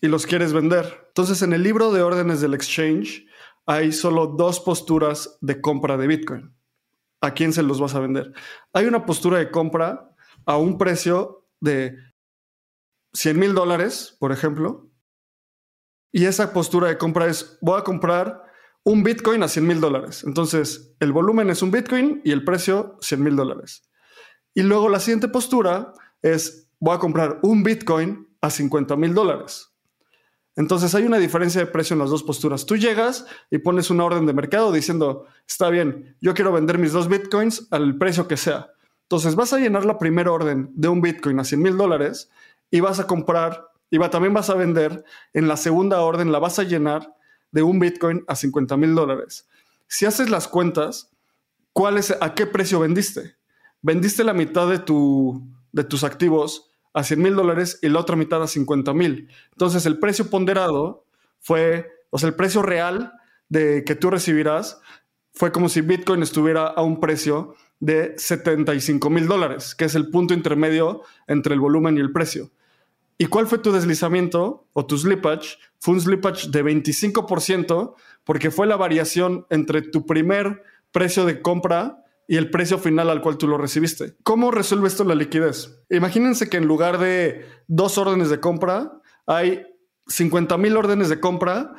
[0.00, 1.06] y los quieres vender.
[1.08, 3.26] Entonces, en el libro de órdenes del exchange
[3.64, 6.54] hay solo dos posturas de compra de bitcoin.
[7.20, 8.32] ¿A quién se los vas a vender?
[8.72, 10.15] Hay una postura de compra
[10.46, 11.96] a un precio de
[13.12, 14.90] 100 mil dólares, por ejemplo,
[16.12, 18.42] y esa postura de compra es, voy a comprar
[18.84, 20.24] un Bitcoin a 100 mil dólares.
[20.24, 23.82] Entonces, el volumen es un Bitcoin y el precio 100 mil dólares.
[24.54, 29.76] Y luego la siguiente postura es, voy a comprar un Bitcoin a 50 mil dólares.
[30.54, 32.64] Entonces hay una diferencia de precio en las dos posturas.
[32.64, 36.92] Tú llegas y pones una orden de mercado diciendo, está bien, yo quiero vender mis
[36.92, 38.70] dos Bitcoins al precio que sea.
[39.06, 42.28] Entonces vas a llenar la primera orden de un Bitcoin a 100 mil dólares
[42.72, 46.40] y vas a comprar, y va, también vas a vender, en la segunda orden la
[46.40, 47.14] vas a llenar
[47.52, 49.48] de un Bitcoin a 50 mil dólares.
[49.86, 51.12] Si haces las cuentas,
[51.72, 53.36] ¿cuál es, ¿a qué precio vendiste?
[53.80, 58.16] Vendiste la mitad de, tu, de tus activos a 100 mil dólares y la otra
[58.16, 59.30] mitad a 50 mil.
[59.52, 61.04] Entonces el precio ponderado
[61.38, 63.12] fue, o sea, el precio real
[63.48, 64.80] de que tú recibirás
[65.32, 70.10] fue como si Bitcoin estuviera a un precio de 75 mil dólares, que es el
[70.10, 72.50] punto intermedio entre el volumen y el precio.
[73.18, 75.58] ¿Y cuál fue tu deslizamiento o tu slippage?
[75.78, 80.62] Fue un slippage de 25% porque fue la variación entre tu primer
[80.92, 84.16] precio de compra y el precio final al cual tú lo recibiste.
[84.22, 85.82] ¿Cómo resuelve esto la liquidez?
[85.88, 89.66] Imagínense que en lugar de dos órdenes de compra, hay
[90.08, 91.74] 50 mil órdenes de compra,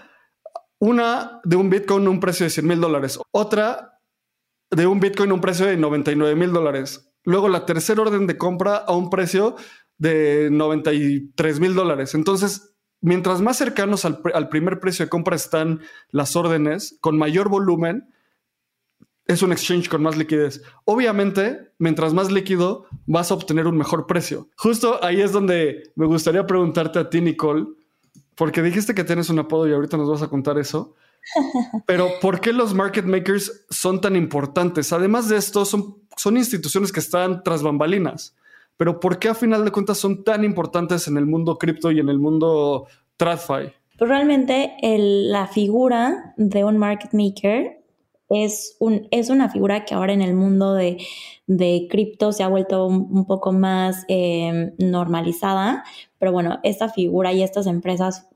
[0.79, 3.96] una de un Bitcoin a un precio de 100 mil dólares, otra
[4.71, 7.09] de un Bitcoin a un precio de 99 mil dólares.
[7.23, 9.55] Luego la tercera orden de compra a un precio
[9.97, 12.15] de 93 mil dólares.
[12.15, 17.49] Entonces, mientras más cercanos al, al, primer precio de compra están las órdenes, con mayor
[17.49, 18.13] volumen,
[19.27, 20.61] es un exchange con más liquidez.
[20.85, 24.49] Obviamente, mientras más líquido, vas a obtener un mejor precio.
[24.55, 27.65] Justo ahí es donde me gustaría preguntarte a ti, Nicole,
[28.35, 30.95] porque dijiste que tienes un apodo y ahorita nos vas a contar eso.
[31.85, 34.93] Pero ¿por qué los market makers son tan importantes?
[34.93, 38.35] Además de esto, son, son instituciones que están tras bambalinas.
[38.77, 41.99] Pero ¿por qué a final de cuentas son tan importantes en el mundo cripto y
[41.99, 42.87] en el mundo
[43.17, 43.73] TradFi?
[43.97, 47.81] Pues realmente la figura de un market maker
[48.29, 50.97] es, un, es una figura que ahora en el mundo de,
[51.89, 55.83] cripto se ha vuelto un, poco más eh, normalizada,
[56.19, 58.27] pero bueno, esta figura y estas empresas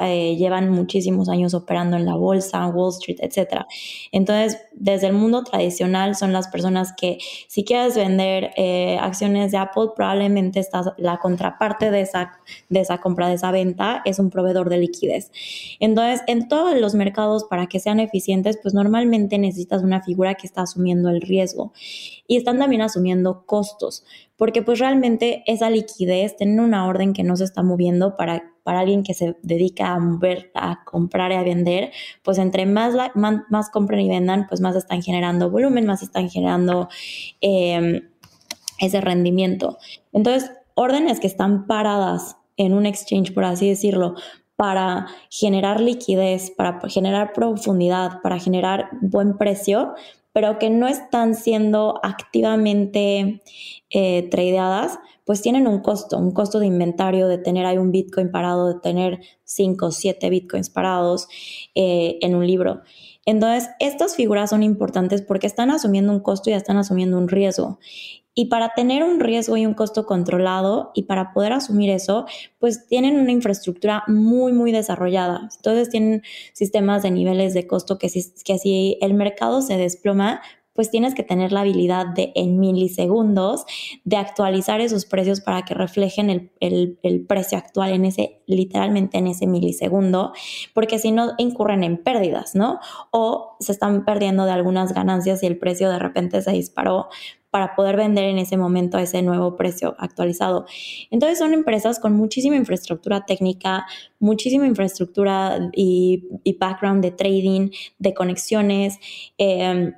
[0.00, 3.64] eh, llevan muchísimos años operando en la bolsa, Wall Street, etc.
[4.12, 9.58] Entonces, desde el mundo tradicional son las personas que si quieres vender eh, acciones de
[9.58, 14.30] Apple, probablemente estás, la contraparte de esa, de esa compra, de esa venta, es un
[14.30, 15.30] proveedor de liquidez.
[15.80, 20.46] Entonces, en todos los mercados, para que sean eficientes, pues normalmente necesitas una figura que
[20.46, 21.72] está asumiendo el riesgo
[22.26, 24.04] y están también asumiendo costos
[24.36, 28.80] porque pues realmente esa liquidez, tener una orden que no se está moviendo para, para
[28.80, 30.00] alguien que se dedica a
[30.54, 31.92] a comprar y a vender,
[32.24, 36.88] pues entre más, más, compren y vendan, pues más están generando volumen, más están generando
[37.40, 38.08] em,
[38.80, 39.78] ese rendimiento.
[40.12, 44.16] Entonces, órdenes que están paradas en un exchange, por así decirlo,
[44.56, 49.94] para generar liquidez, para generar profundidad, para generar buen precio,
[50.36, 53.40] pero que no están siendo activamente
[53.88, 58.30] eh, tradeadas, pues tienen un costo, un costo de inventario, de tener ahí un Bitcoin
[58.30, 61.26] parado, de tener 5 o 7 Bitcoins parados
[61.74, 62.82] eh, en un libro.
[63.24, 67.78] Entonces, estas figuras son importantes porque están asumiendo un costo y están asumiendo un riesgo.
[68.38, 72.26] Y para tener un riesgo y un costo controlado y para poder asumir eso,
[72.58, 75.48] pues tienen una infraestructura muy, muy desarrollada.
[75.56, 76.22] Entonces tienen
[76.52, 80.42] sistemas de niveles de costo que si, que si el mercado se desploma,
[80.76, 83.64] pues tienes que tener la habilidad de en milisegundos
[84.04, 89.26] de actualizar esos precios para que reflejen el, el, precio actual en ese, literalmente en
[89.26, 90.32] ese milisegundo,
[90.74, 92.78] porque si no incurren en pérdidas, ¿no?
[93.10, 97.08] O se están perdiendo de algunas ganancias y el precio de repente se disparó
[97.56, 100.66] para poder vender en ese momento a ese nuevo precio actualizado.
[101.10, 103.86] Entonces son empresas con muchísima infraestructura técnica,
[104.18, 106.22] muchísima infraestructura y,
[106.60, 108.98] background de trading, de conexiones.
[109.38, 109.94] Em,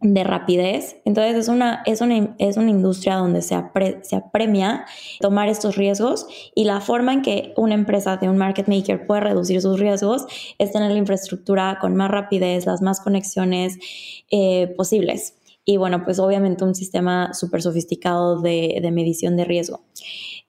[0.00, 0.98] de rapidez.
[1.04, 3.56] Entonces es una, es una, es una industria donde se,
[4.02, 4.84] se apremia
[5.20, 9.22] tomar estos riesgos y la forma en que una empresa de un market maker puede
[9.22, 10.26] reducir sus riesgos
[10.58, 13.76] es tener la infraestructura con más rapidez, las más conexiones
[14.30, 15.34] eh, posibles
[15.68, 19.84] y bueno, pues obviamente un sistema súper sofisticado de, medición de riesgo.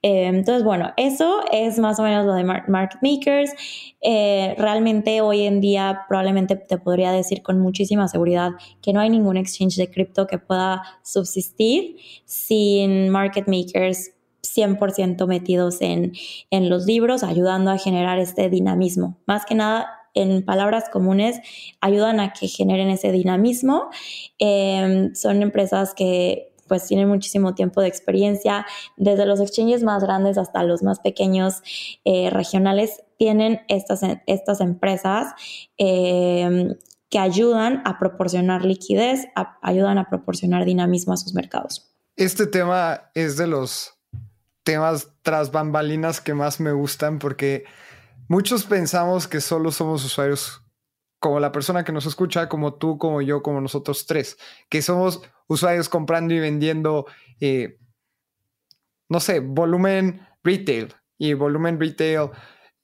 [0.03, 3.51] Eh, entonces, bueno, eso es más o menos lo de market makers.
[3.99, 9.09] Eh, realmente hoy en día probablemente te podría decir con muchísima seguridad que no hay
[9.09, 14.11] ningún exchange de cripto que pueda subsistir sin market makers
[14.43, 16.13] 100% metidos en,
[16.51, 19.17] en los libros, ayudando a generar este dinamismo.
[19.25, 21.39] Más que nada, en palabras comunes
[21.81, 23.89] ayudan a que generen ese dinamismo.
[24.39, 28.65] Em, son empresas que pues tienen muchísimo tiempo de experiencia,
[28.97, 31.61] desde los exchanges más grandes hasta los más pequeños
[32.03, 35.33] eh, regionales, tienen estas, estas empresas
[35.77, 36.75] em,
[37.09, 39.27] que ayudan a proporcionar liquidez,
[39.61, 41.89] ayudan a proporcionar dinamismo a sus mercados.
[42.17, 43.93] Este tema es de los
[44.63, 47.63] temas tras bambalinas que más me gustan porque
[48.27, 50.63] Muchos pensamos que solo somos usuarios
[51.19, 54.37] como la persona que nos escucha, como tú, como yo, como nosotros tres,
[54.69, 57.05] que somos usuarios comprando y vendiendo,
[57.39, 57.79] eh,
[59.09, 60.93] no sé, volumen retail.
[61.17, 62.29] Y volumen retail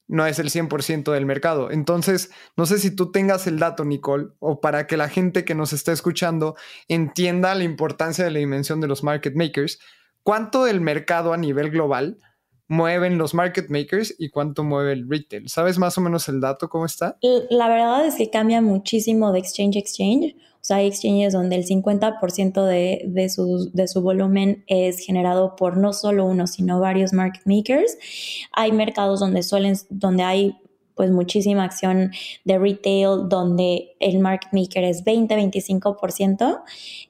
[0.08, 1.72] no es el 100% del mercado.
[1.72, 5.56] Entonces, no sé si tú tengas el dato, Nicole, o para que la gente que
[5.56, 6.56] nos está escuchando
[6.88, 9.80] entienda la importancia de la dimensión de los market makers,
[10.24, 12.18] cuánto del mercado a nivel global
[12.68, 15.50] mueven los market makers y cuánto mueve el retail.
[15.50, 17.18] ¿Sabes más o menos el dato cómo está?
[17.50, 20.36] La verdad es que cambia muchísimo de exchange a exchange.
[20.36, 25.58] O sea, hay exchanges donde el 50% de, de, su, de su volumen es generado
[25.58, 27.98] por no solo uno, sino varios market makers.
[28.54, 30.58] Hay mercados donde suelen, donde hay
[30.96, 32.12] pues muchísima acción
[32.46, 36.62] de retail, donde el market maker es 20-25%.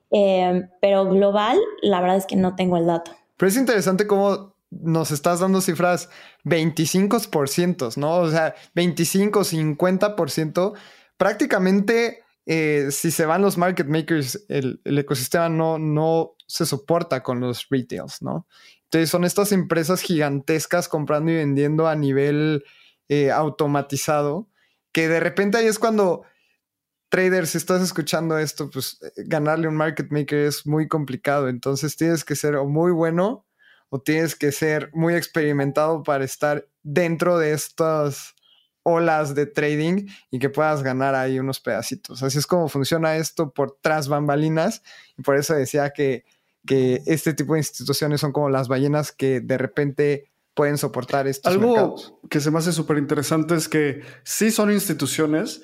[0.10, 3.12] Eh, pero global, la verdad es que no tengo el dato.
[3.38, 6.10] Pero es interesante cómo nos estás dando cifras
[6.46, 8.16] 25%, ¿no?
[8.18, 10.74] O sea, 25, 50%.
[11.18, 17.40] Prácticamente, eh, si se van los market makers, el, ecosistema no, no se soporta con
[17.40, 18.48] los retails, ¿no?
[18.86, 22.64] Entonces son estas empresas gigantescas comprando y vendiendo a nivel
[23.10, 24.50] eh, automatizado,
[24.92, 26.24] que de repente ahí es cuando
[27.10, 31.48] traders, si estás escuchando esto, pues eh, ganarle un market maker es muy complicado.
[31.48, 33.46] Entonces tienes que ser muy bueno
[33.94, 38.34] o tienes que ser muy experimentado para estar dentro de estas
[38.82, 42.24] olas de trading y que puedas ganar ahí unos pedacitos.
[42.24, 44.82] Así es como funciona esto por tras bambalinas
[45.16, 46.26] y por eso decía que,
[46.66, 51.54] que este tipo de instituciones son como las ballenas que de repente pueden soportar estos
[51.54, 51.96] Algo
[52.32, 55.62] que se me hace súper interesante es que sí son instituciones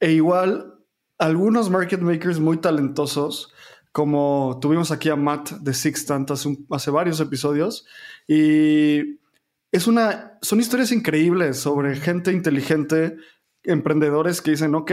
[0.00, 0.78] e igual
[1.18, 3.52] algunos market makers muy talentosos
[3.92, 7.86] como tuvimos aquí a Matt de Sixtant hace, hace varios episodios.
[8.28, 9.18] Y
[9.72, 13.16] es una, son historias increíbles sobre gente inteligente,
[13.62, 14.92] emprendedores que dicen, ok,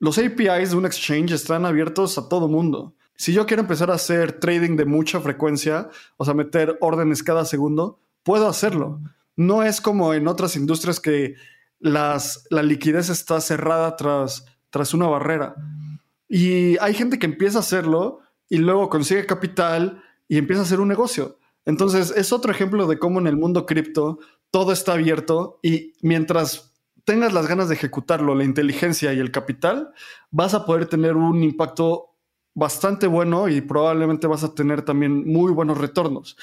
[0.00, 2.94] los APIs de un exchange están abiertos a todo mundo.
[3.16, 7.44] Si yo quiero empezar a hacer trading de mucha frecuencia, o sea, meter órdenes cada
[7.44, 9.00] segundo, puedo hacerlo.
[9.36, 11.34] No es como en otras industrias que
[11.78, 15.54] las, la liquidez está cerrada tras, tras una barrera.
[16.32, 20.78] Y hay gente que empieza a hacerlo y luego consigue capital y empieza a hacer
[20.78, 21.40] un negocio.
[21.64, 24.20] Entonces, es otro ejemplo de cómo en el mundo cripto
[24.52, 26.72] todo está abierto y mientras
[27.04, 29.92] tengas las ganas de ejecutarlo, la inteligencia y el capital,
[30.30, 32.14] vas a poder tener un impacto
[32.54, 36.36] bastante bueno y probablemente vas a tener también muy buenos retornos.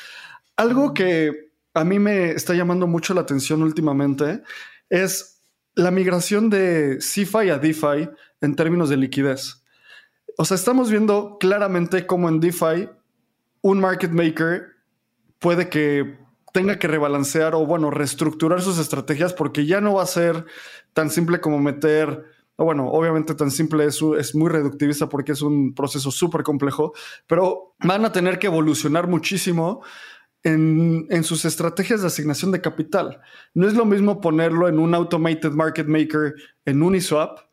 [0.58, 4.42] Algo que a mí me está llamando mucho la atención últimamente
[4.90, 5.44] es
[5.76, 8.10] la migración de CeFi a DeFi
[8.42, 9.64] en términos de liquidez
[10.38, 12.90] o sea, estamos viendo claramente cómo en DeFi
[13.62, 14.68] un market maker
[15.40, 16.20] puede que
[16.54, 20.46] tenga que rebalancear o, bueno, reestructurar sus estrategias porque ya no va a ser
[20.94, 22.24] tan simple como meter,
[22.56, 26.94] bueno, obviamente tan simple es, es muy reductivista porque es un proceso súper complejo,
[27.26, 29.82] pero van a tener que evolucionar muchísimo
[30.44, 33.22] en, en, sus estrategias de asignación de capital.
[33.56, 36.36] No es lo mismo ponerlo en un automated market maker
[36.66, 37.47] en Uniswap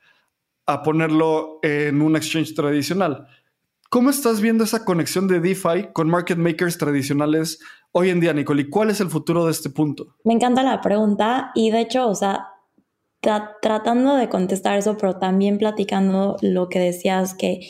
[0.66, 3.26] a ponerlo en un exchange tradicional.
[3.90, 7.60] ¿Cómo estás viendo esa conexión de DeFi con market makers tradicionales
[7.92, 8.62] hoy en día, Nicole?
[8.62, 10.16] ¿Y cuál es el futuro de este punto?
[10.24, 12.48] Me encanta la pregunta y de hecho, o sea,
[13.62, 17.60] tratando de contestar eso, pero también platicando lo que decías que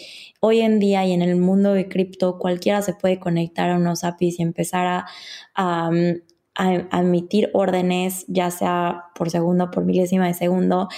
[0.40, 4.04] hoy en día y en el mundo de cripto cualquiera se puede conectar a unos
[4.04, 5.06] APIs y empezar a,
[5.54, 5.90] a,
[6.56, 10.88] emitir órdenes, ya sea por segundo, por milésima de segundo,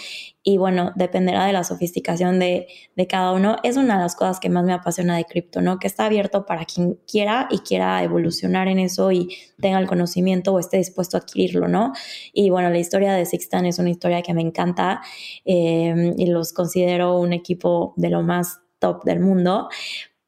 [0.43, 3.57] y bueno, dependerá de la sofisticación de, de, cada uno.
[3.63, 5.79] Es una de las cosas que más me apasiona de cripto, ¿no?
[5.79, 9.29] Que está abierto para quien quiera y quiera evolucionar en eso y
[9.61, 11.95] tenga el conocimiento o esté dispuesto a adquirirlo, ¿no?
[12.33, 15.01] Y bueno, la historia de Sixtan es una historia que me encanta
[15.45, 19.69] eh, y los considero un equipo de lo más top del mundo,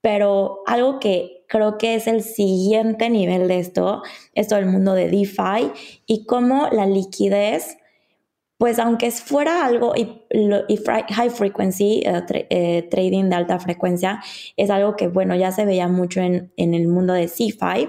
[0.01, 4.03] pero algo que creo que es el siguiente nivel de esto,
[4.34, 5.72] es todo el mundo de DeFi
[6.07, 7.78] y cómo la liquidez,
[8.59, 14.20] pues aunque fuera algo high frequency eh, eh, trading de alta frecuencia,
[14.57, 17.88] es algo que, bueno, ya se veía mucho en, en el mundo de CeFi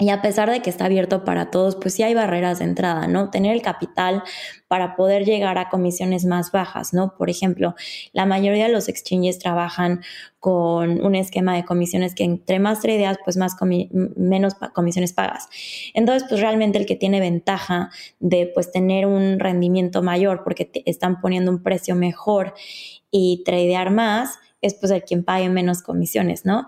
[0.00, 3.06] y a pesar de que está abierto para todos, pues sí hay barreras de entrada,
[3.06, 3.30] ¿no?
[3.30, 4.24] Tener el capital
[4.66, 7.14] para poder llegar a comisiones más bajas, ¿no?
[7.16, 7.76] Por ejemplo,
[8.12, 10.02] la mayoría de los exchanges trabajan
[10.40, 13.54] con un esquema de comisiones que entre más tradeas, pues más
[14.16, 15.48] menos comisiones pagas.
[15.94, 20.82] Entonces, pues realmente el que tiene ventaja de pues tener un rendimiento mayor porque te
[20.90, 22.54] están poniendo un precio mejor
[23.12, 26.66] y tradear más, es pues el quien pague menos comisiones, ¿no?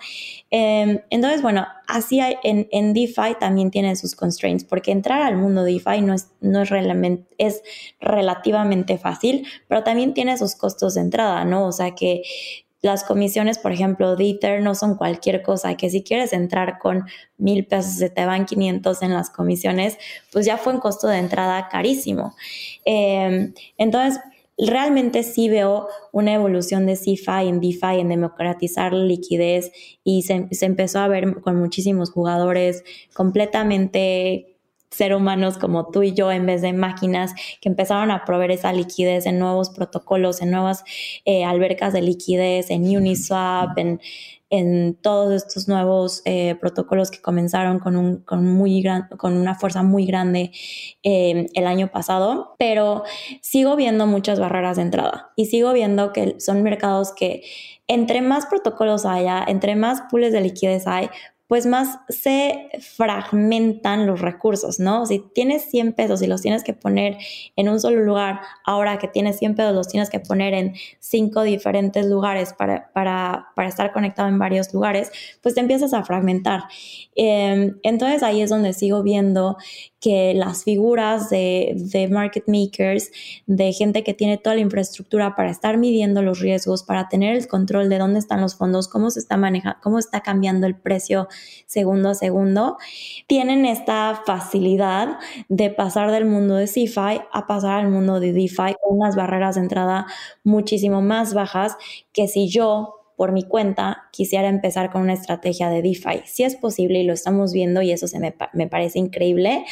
[0.51, 5.65] Em, entonces, bueno, así en, en, DeFi también tiene sus constraints, porque entrar al mundo
[5.65, 6.71] DeFi no es, no es,
[7.39, 7.63] es
[7.99, 11.67] relativamente fácil, pero también tiene sus costos de entrada, ¿no?
[11.67, 12.23] O sea que
[12.83, 17.07] las comisiones, por ejemplo, de Ether no son cualquier cosa, que si quieres entrar con
[17.39, 19.97] mil pesos, se te van 500 en las comisiones,
[20.31, 22.35] pues ya fue un costo de entrada carísimo.
[22.85, 24.21] Em, entonces,
[24.59, 30.49] realmente sí veo una evolución de CeFi en DeFi, en democratizar la liquidez y se,
[30.63, 32.85] empezó a ver con muchísimos jugadores
[33.15, 34.57] completamente
[34.91, 38.73] ser humanos como tú y yo en vez de máquinas que empezaron a proveer esa
[38.73, 40.85] liquidez en nuevos protocolos, en nuevas
[41.25, 44.01] eh, albercas de liquidez, en Uniswap, en,
[44.51, 49.55] en todos estos nuevos eh, protocolos que comenzaron con, un, con, muy gran, con una
[49.55, 50.53] fuerza muy grande
[51.03, 53.03] eh, el año pasado, pero
[53.41, 57.43] sigo viendo muchas barreras de entrada y sigo viendo que son mercados que
[57.89, 61.09] entre más protocolos haya, entre más pools de liquidez hay,
[61.49, 65.07] pues más se fragmentan los recursos, ¿no?
[65.07, 67.19] Si tienes 100 pesos y los tienes que poner
[67.55, 71.43] en un solo lugar, ahora que tienes 100 pesos los tienes que poner en cinco
[71.43, 76.65] diferentes lugares para, para, para estar conectado en varios lugares, pues te empiezas a fragmentar.
[77.15, 79.57] Em, entonces ahí es donde sigo viendo
[80.07, 83.11] que las figuras de, market makers,
[83.47, 87.49] de gente que tiene toda la infraestructura para estar midiendo los riesgos, para tener el
[87.49, 91.27] control de dónde están los fondos, cómo se está manejando, cómo está cambiando el precio
[91.67, 92.77] segundo a segundo,
[93.27, 98.77] tienen esta facilidad de pasar del mundo de CeFi a pasar al mundo de DeFi
[98.81, 100.07] con unas barreras de entrada
[100.45, 101.77] muchísimo más bajas
[102.13, 106.23] que si yo por mi cuenta quisiera empezar con una estrategia de DeFi.
[106.27, 109.65] Si es posible y lo estamos viendo y eso se me, me, parece increíble,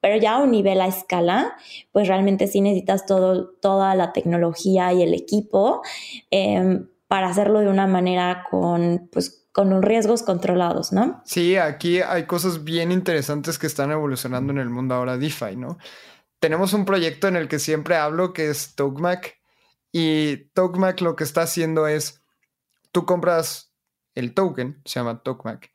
[0.00, 1.56] pero ya a un nivel a escala,
[1.90, 5.82] pues realmente sí necesitas todo, toda la tecnología y el equipo
[6.30, 11.20] eh, para hacerlo de una manera con, pues, con riesgos controlados, ¿no?
[11.26, 15.76] Sí, aquí hay cosas bien interesantes que están evolucionando en el mundo ahora DeFi, ¿no?
[16.38, 19.34] Tenemos un proyecto en el que siempre hablo que es Tokmak
[19.92, 22.21] y Tokmak lo que está haciendo es
[22.92, 23.74] tú compras
[24.14, 25.70] el token, se llama Tokmak,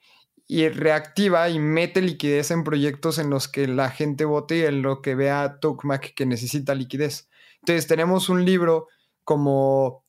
[0.48, 4.82] y reactiva y mete liquidez en proyectos en los que la gente vote y en
[4.82, 7.30] lo que vea Tokmak que necesita liquidez.
[7.62, 8.88] Entonces tenemos un libro
[9.26, 10.06] como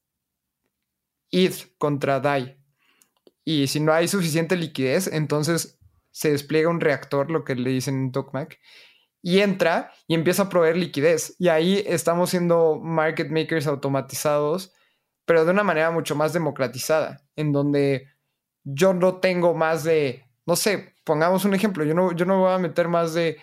[1.32, 2.56] ETH contra DAI.
[3.44, 5.78] Y si no hay suficiente liquidez, entonces
[6.10, 8.58] se despliega un reactor, lo que le dicen en Tokmak,
[9.22, 11.34] y entra y empieza a proveer liquidez.
[11.38, 14.72] Y ahí estamos siendo market makers automatizados
[15.28, 18.08] pero de una manera mucho más democratizada, en donde
[18.64, 22.50] yo no tengo más de, no sé, pongamos un ejemplo, yo no, yo no voy
[22.50, 23.36] a meter más de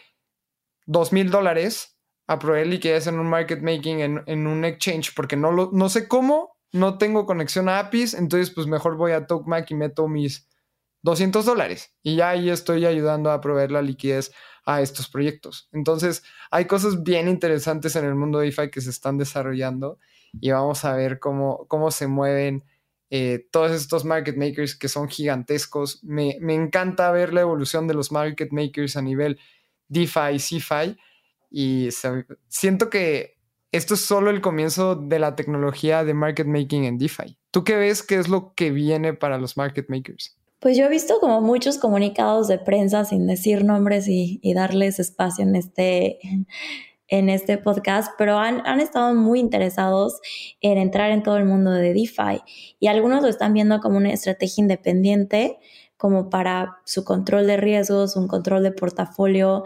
[0.88, 5.51] dos mil dólares a proveer liquidez en un market making, en, un exchange, porque no,
[5.51, 9.69] lo, no sé cómo, no tengo conexión a APIs, entonces pues mejor voy a Tokmak
[9.69, 10.49] y meto mis
[11.03, 14.31] 200 dólares y ya ahí estoy ayudando a proveer la liquidez
[14.65, 15.69] a estos proyectos.
[15.71, 19.99] Entonces, hay cosas bien interesantes en el mundo de DeFi que se están desarrollando
[20.41, 22.63] y vamos a ver cómo, cómo se mueven
[23.11, 26.03] eh, todos estos market makers que son gigantescos.
[26.03, 29.39] Me, encanta ver la evolución de los market makers a nivel
[29.88, 30.97] DeFi, CeFi
[31.51, 31.89] y
[32.47, 33.38] siento que
[33.71, 37.38] esto es solo el comienzo de la tecnología de market making en DeFi.
[37.51, 40.38] ¿Tú qué ves que es lo que viene para los market makers?
[40.59, 45.43] Pues yo he visto como muchos comunicados de prensa sin decir nombres y darles espacio
[45.43, 46.19] en este,
[47.07, 50.19] en este podcast, pero han, han, estado muy interesados
[50.61, 52.41] en entrar en todo el mundo de DeFi.
[52.79, 55.59] Y algunos lo están viendo como una estrategia independiente
[55.97, 59.63] como para su control de riesgos, un control de portafolio,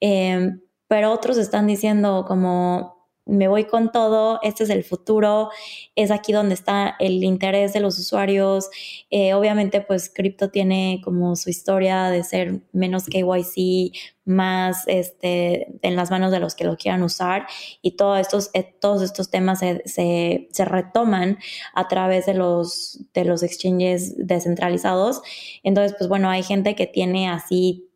[0.00, 0.50] eh,
[0.88, 2.99] pero otros están diciendo como
[3.30, 5.50] me voy con todo, este es el futuro,
[5.94, 8.68] es aquí donde está el interés de los usuarios.
[9.10, 13.92] Eh, obviamente, pues cripto tiene como su historia de ser menos KYC,
[14.24, 17.46] más este, en las manos de los que lo quieran usar
[17.82, 21.38] y todos estos, eh, todos estos temas se, se, retoman
[21.74, 25.22] a través de los, de los exchanges descentralizados.
[25.62, 27.88] Entonces, pues bueno, hay gente que tiene así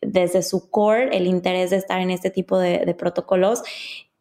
[0.00, 3.62] desde su core el interés de estar en este tipo de protocolos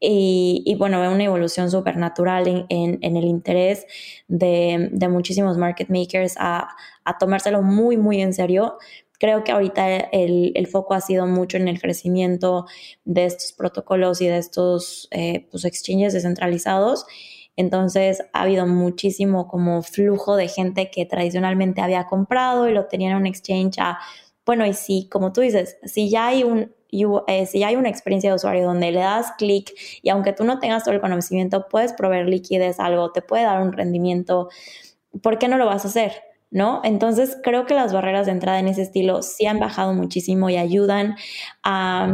[0.06, 3.86] y, bueno, ve una evolución supernatural en, en, el interés
[4.28, 6.68] de, de, muchísimos market makers a,
[7.06, 8.78] a, tomárselo muy, muy en serio.
[9.18, 12.66] Creo que ahorita el, el, foco ha sido mucho en el crecimiento
[13.06, 17.06] de estos protocolos y de estos eh, pues, exchanges descentralizados.
[17.56, 23.12] Entonces ha habido muchísimo como flujo de gente que tradicionalmente había comprado y lo tenía
[23.12, 24.00] en un exchange a,
[24.46, 26.74] bueno, y sí, como tú dices, si ya hay un,
[27.28, 30.60] eh, si hay una experiencia de usuario donde le das clic y aunque tú no
[30.60, 34.50] tengas todo el conocimiento, puedes proveer liquidez algo, te puede dar un rendimiento,
[35.22, 36.14] ¿por qué no lo vas a hacer?
[36.52, 36.82] ¿No?
[36.84, 40.58] Entonces creo que las barreras de entrada en ese estilo sí han bajado muchísimo y
[40.58, 41.16] ayudan
[41.64, 42.14] a,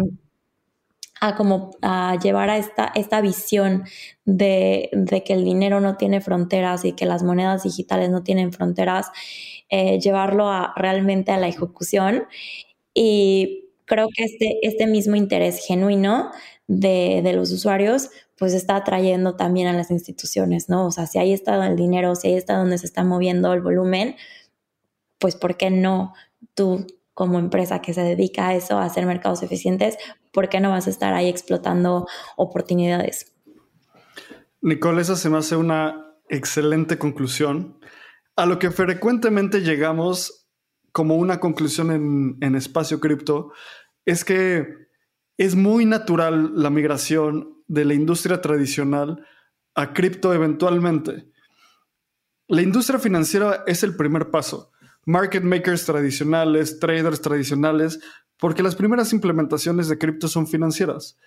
[1.21, 3.83] a como a llevar a esta, esta visión
[4.25, 4.89] de,
[5.25, 9.11] que el dinero no tiene fronteras y que las monedas digitales no tienen fronteras,
[9.69, 12.23] eh, llevarlo a, realmente a la ejecución.
[12.93, 16.31] Y creo que este, este mismo interés genuino
[16.67, 20.85] de, de, los usuarios, pues está atrayendo también a las instituciones, ¿no?
[20.85, 23.61] O sea, si ahí está el dinero, si ahí está donde se está moviendo el
[23.61, 24.15] volumen,
[25.17, 26.13] pues ¿por qué no
[26.53, 26.87] tú
[27.19, 29.97] como empresa que se dedica a eso, a hacer mercados eficientes,
[30.31, 33.33] ¿por qué no vas a estar ahí explotando oportunidades?
[34.61, 37.77] Nicole, esa se me hace una excelente conclusión.
[38.37, 40.47] A lo que frecuentemente llegamos
[40.93, 43.51] como una conclusión en, en espacio cripto
[44.05, 44.87] es que
[45.37, 49.25] es muy natural la migración de la industria tradicional
[49.75, 51.29] a cripto eventualmente.
[52.47, 54.71] La industria financiera es el primer paso
[55.09, 57.99] market makers tradicionales, traders tradicionales,
[58.37, 61.17] porque las primeras implementaciones de cripto son financieras.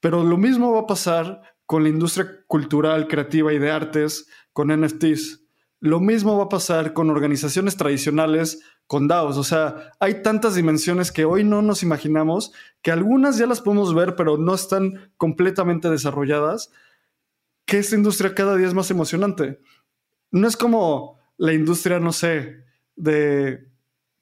[0.00, 4.68] Pero lo mismo va a pasar con la industria cultural, creativa y de artes, con
[4.68, 5.46] NFTs.
[5.80, 8.60] Lo mismo va a pasar con organizaciones tradicionales,
[8.92, 9.38] con DAOs.
[9.38, 13.94] O sea, hay tantas dimensiones que hoy no nos imaginamos, que algunas ya las podemos
[13.94, 16.70] ver, pero no están completamente desarrolladas,
[17.64, 19.60] que esta industria cada día es más emocionante.
[20.30, 23.66] No es como la industria, no sé, de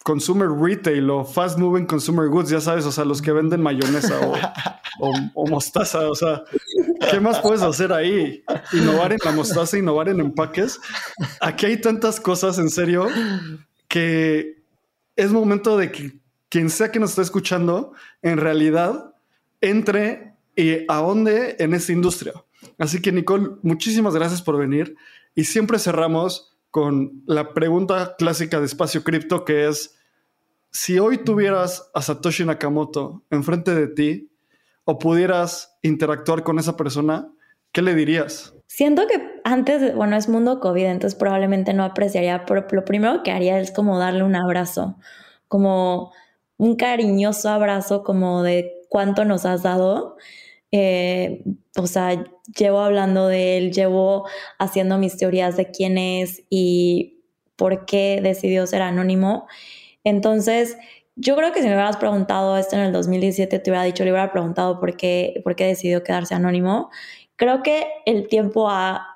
[0.05, 4.21] consumer retail o fast moving consumer goods, ya sabes, o sea, los que venden mayonesa
[5.01, 6.45] o, mostaza, o sea,
[7.11, 8.45] ¿qué más puedes hacer ahí?
[8.73, 10.79] Innovar en la mostaza, innovar en empaques.
[11.41, 13.09] Aquí hay tantas cosas, en serio,
[13.89, 14.60] que
[15.21, 17.93] es momento de que quien sea que nos esté escuchando,
[18.23, 19.15] en realidad,
[19.61, 22.33] entre y ahonde en esta industria.
[22.79, 24.97] Así que, Nicole, muchísimas gracias por venir
[25.35, 29.97] y siempre cerramos con la pregunta clásica de espacio cripto que es,
[30.71, 34.31] si hoy tuvieras a Satoshi Nakamoto enfrente de ti
[34.85, 37.33] o pudieras interactuar con esa persona,
[37.73, 38.55] ¿qué le dirías?
[38.67, 43.31] Siento que antes, bueno, es mundo COVID, entonces probablemente no apreciaría, pero lo primero que
[43.33, 44.97] haría es como darle un abrazo,
[45.49, 46.13] como
[46.57, 50.17] un cariñoso abrazo, como de cuánto nos has dado.
[50.73, 51.43] Eh,
[51.77, 52.25] o sea,
[52.57, 54.27] llevo hablando de él, llevo
[54.59, 57.23] haciendo mis teorías de quién es y
[57.57, 59.47] por qué decidió ser anónimo.
[60.05, 60.77] Entonces,
[61.17, 64.13] yo creo que si me hubieras preguntado esto en el 2017, te hubiera dicho, le
[64.13, 66.91] hubiera preguntado por qué, por qué decidió quedarse anónimo.
[67.37, 69.10] Creo que el tiempo ha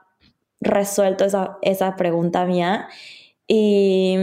[0.65, 2.89] resuelto esa, esa pregunta mía
[3.47, 4.17] y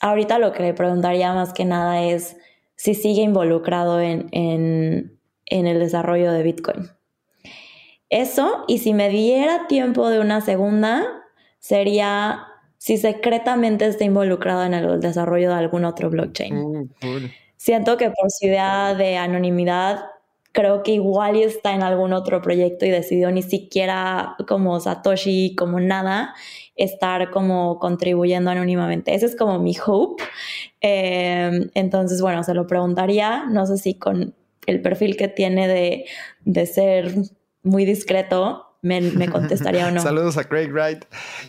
[0.00, 2.36] ahorita lo que le preguntaría más que nada es
[2.76, 6.90] si sigue involucrado en, en, en el desarrollo de Bitcoin.
[8.08, 11.04] Eso, y si me diera tiempo de una segunda,
[11.60, 16.56] sería si secretamente está involucrado en el desarrollo de algún otro blockchain.
[16.56, 16.88] Uh,
[17.56, 20.04] Siento que por su idea de anonimidad,
[20.52, 25.80] creo que igual está en algún otro proyecto y decidió ni siquiera como Satoshi, como
[25.80, 26.34] nada,
[26.76, 29.14] estar como contribuyendo anónimamente.
[29.14, 30.22] Ese es como mi hope.
[30.80, 34.34] Em, entonces, bueno, se lo preguntaría, no sé si con
[34.66, 36.04] el perfil que tiene de,
[36.44, 37.14] de ser
[37.62, 40.00] muy discreto, me, contestaría o no.
[40.02, 41.04] Saludos a Craig Wright.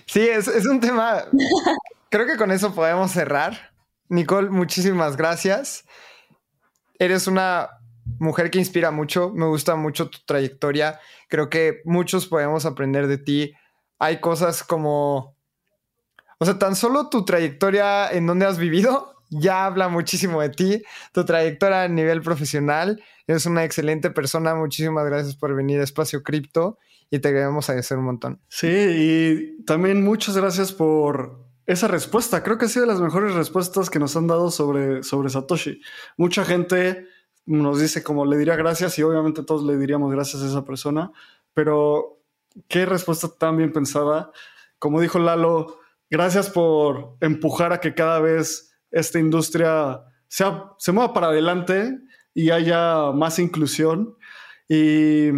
[0.05, 1.23] Sí, es, es un tema.
[2.09, 3.73] Creo que con eso podemos cerrar.
[4.07, 5.85] Nicole, muchísimas gracias.
[6.99, 7.69] Eres una
[8.19, 9.31] mujer que inspira mucho.
[9.31, 10.99] Me gusta mucho tu trayectoria.
[11.29, 13.53] Creo que muchos podemos aprender de ti.
[13.99, 15.35] Hay cosas como.
[16.39, 20.83] O sea, tan solo tu trayectoria en donde has vivido ya habla muchísimo de ti,
[21.11, 23.01] tu trayectoria a nivel profesional.
[23.27, 24.55] Eres una excelente persona.
[24.55, 26.77] Muchísimas gracias por venir a Espacio Cripto
[27.09, 28.41] y te queremos agradecer un montón.
[28.47, 32.43] Sí, y también muchas gracias por esa respuesta.
[32.43, 35.79] Creo que ha sido de las mejores respuestas que nos han dado sobre, sobre Satoshi.
[36.17, 37.07] Mucha gente
[37.45, 41.11] nos dice como le diría gracias y obviamente todos le diríamos gracias a esa persona,
[41.53, 42.19] pero
[42.67, 44.31] qué respuesta tan bien pensada.
[44.79, 45.79] Como dijo Lalo,
[46.09, 51.99] gracias por empujar a que cada vez esta industria sea, se mueva para adelante
[52.33, 54.15] y haya más inclusión.
[54.67, 55.29] Y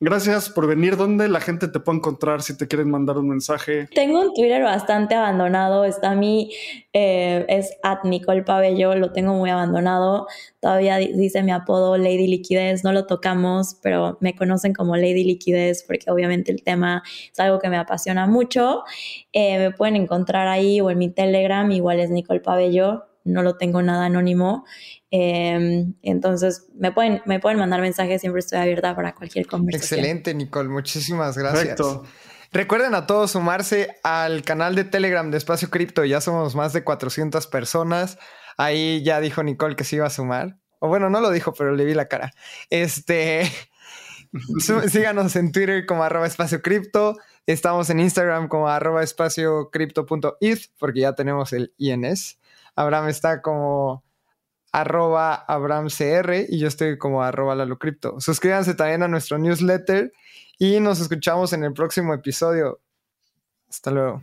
[0.00, 0.96] gracias por venir.
[0.96, 3.88] ¿Dónde la gente te puede encontrar si te quieren mandar un mensaje?
[3.94, 5.84] Tengo un Twitter bastante abandonado.
[5.84, 6.52] Está mi,
[6.92, 10.26] eh, es at Nicole Pabello, lo tengo muy abandonado.
[10.60, 15.84] Todavía dice mi apodo Lady Liquidez, no lo tocamos, pero me conocen como Lady Liquidez
[15.86, 18.84] porque obviamente el tema es algo que me apasiona mucho.
[19.32, 23.56] Eh, me pueden encontrar ahí o en mi Telegram, igual es Nicole Pabello no lo
[23.56, 24.64] tengo nada anónimo.
[25.10, 30.00] Em, entonces, me pueden, me pueden mandar mensajes, siempre estoy abierta para cualquier conversación.
[30.00, 31.78] Excelente, Nicole, muchísimas gracias.
[32.50, 36.82] Recuerden a todos sumarse al canal de Telegram de Espacio Cripto, ya somos más de
[36.82, 38.18] 400 personas.
[38.56, 40.56] Ahí ya dijo Nicole que se iba a sumar.
[40.78, 42.32] O bueno, no lo dijo, pero le vi la cara.
[42.70, 43.50] Este,
[44.88, 47.16] síganos en Twitter como arroba espacio cripto.
[47.46, 49.70] Estamos en Instagram como arroba espacio
[50.78, 52.37] porque ya tenemos el INS.
[52.78, 54.04] Abraham está como
[54.70, 58.20] arroba AbramCR y yo estoy como arroba LaloCrypto.
[58.20, 60.12] Suscríbanse también a nuestro newsletter
[60.58, 62.80] y nos escuchamos en el próximo episodio.
[63.68, 64.22] Hasta luego.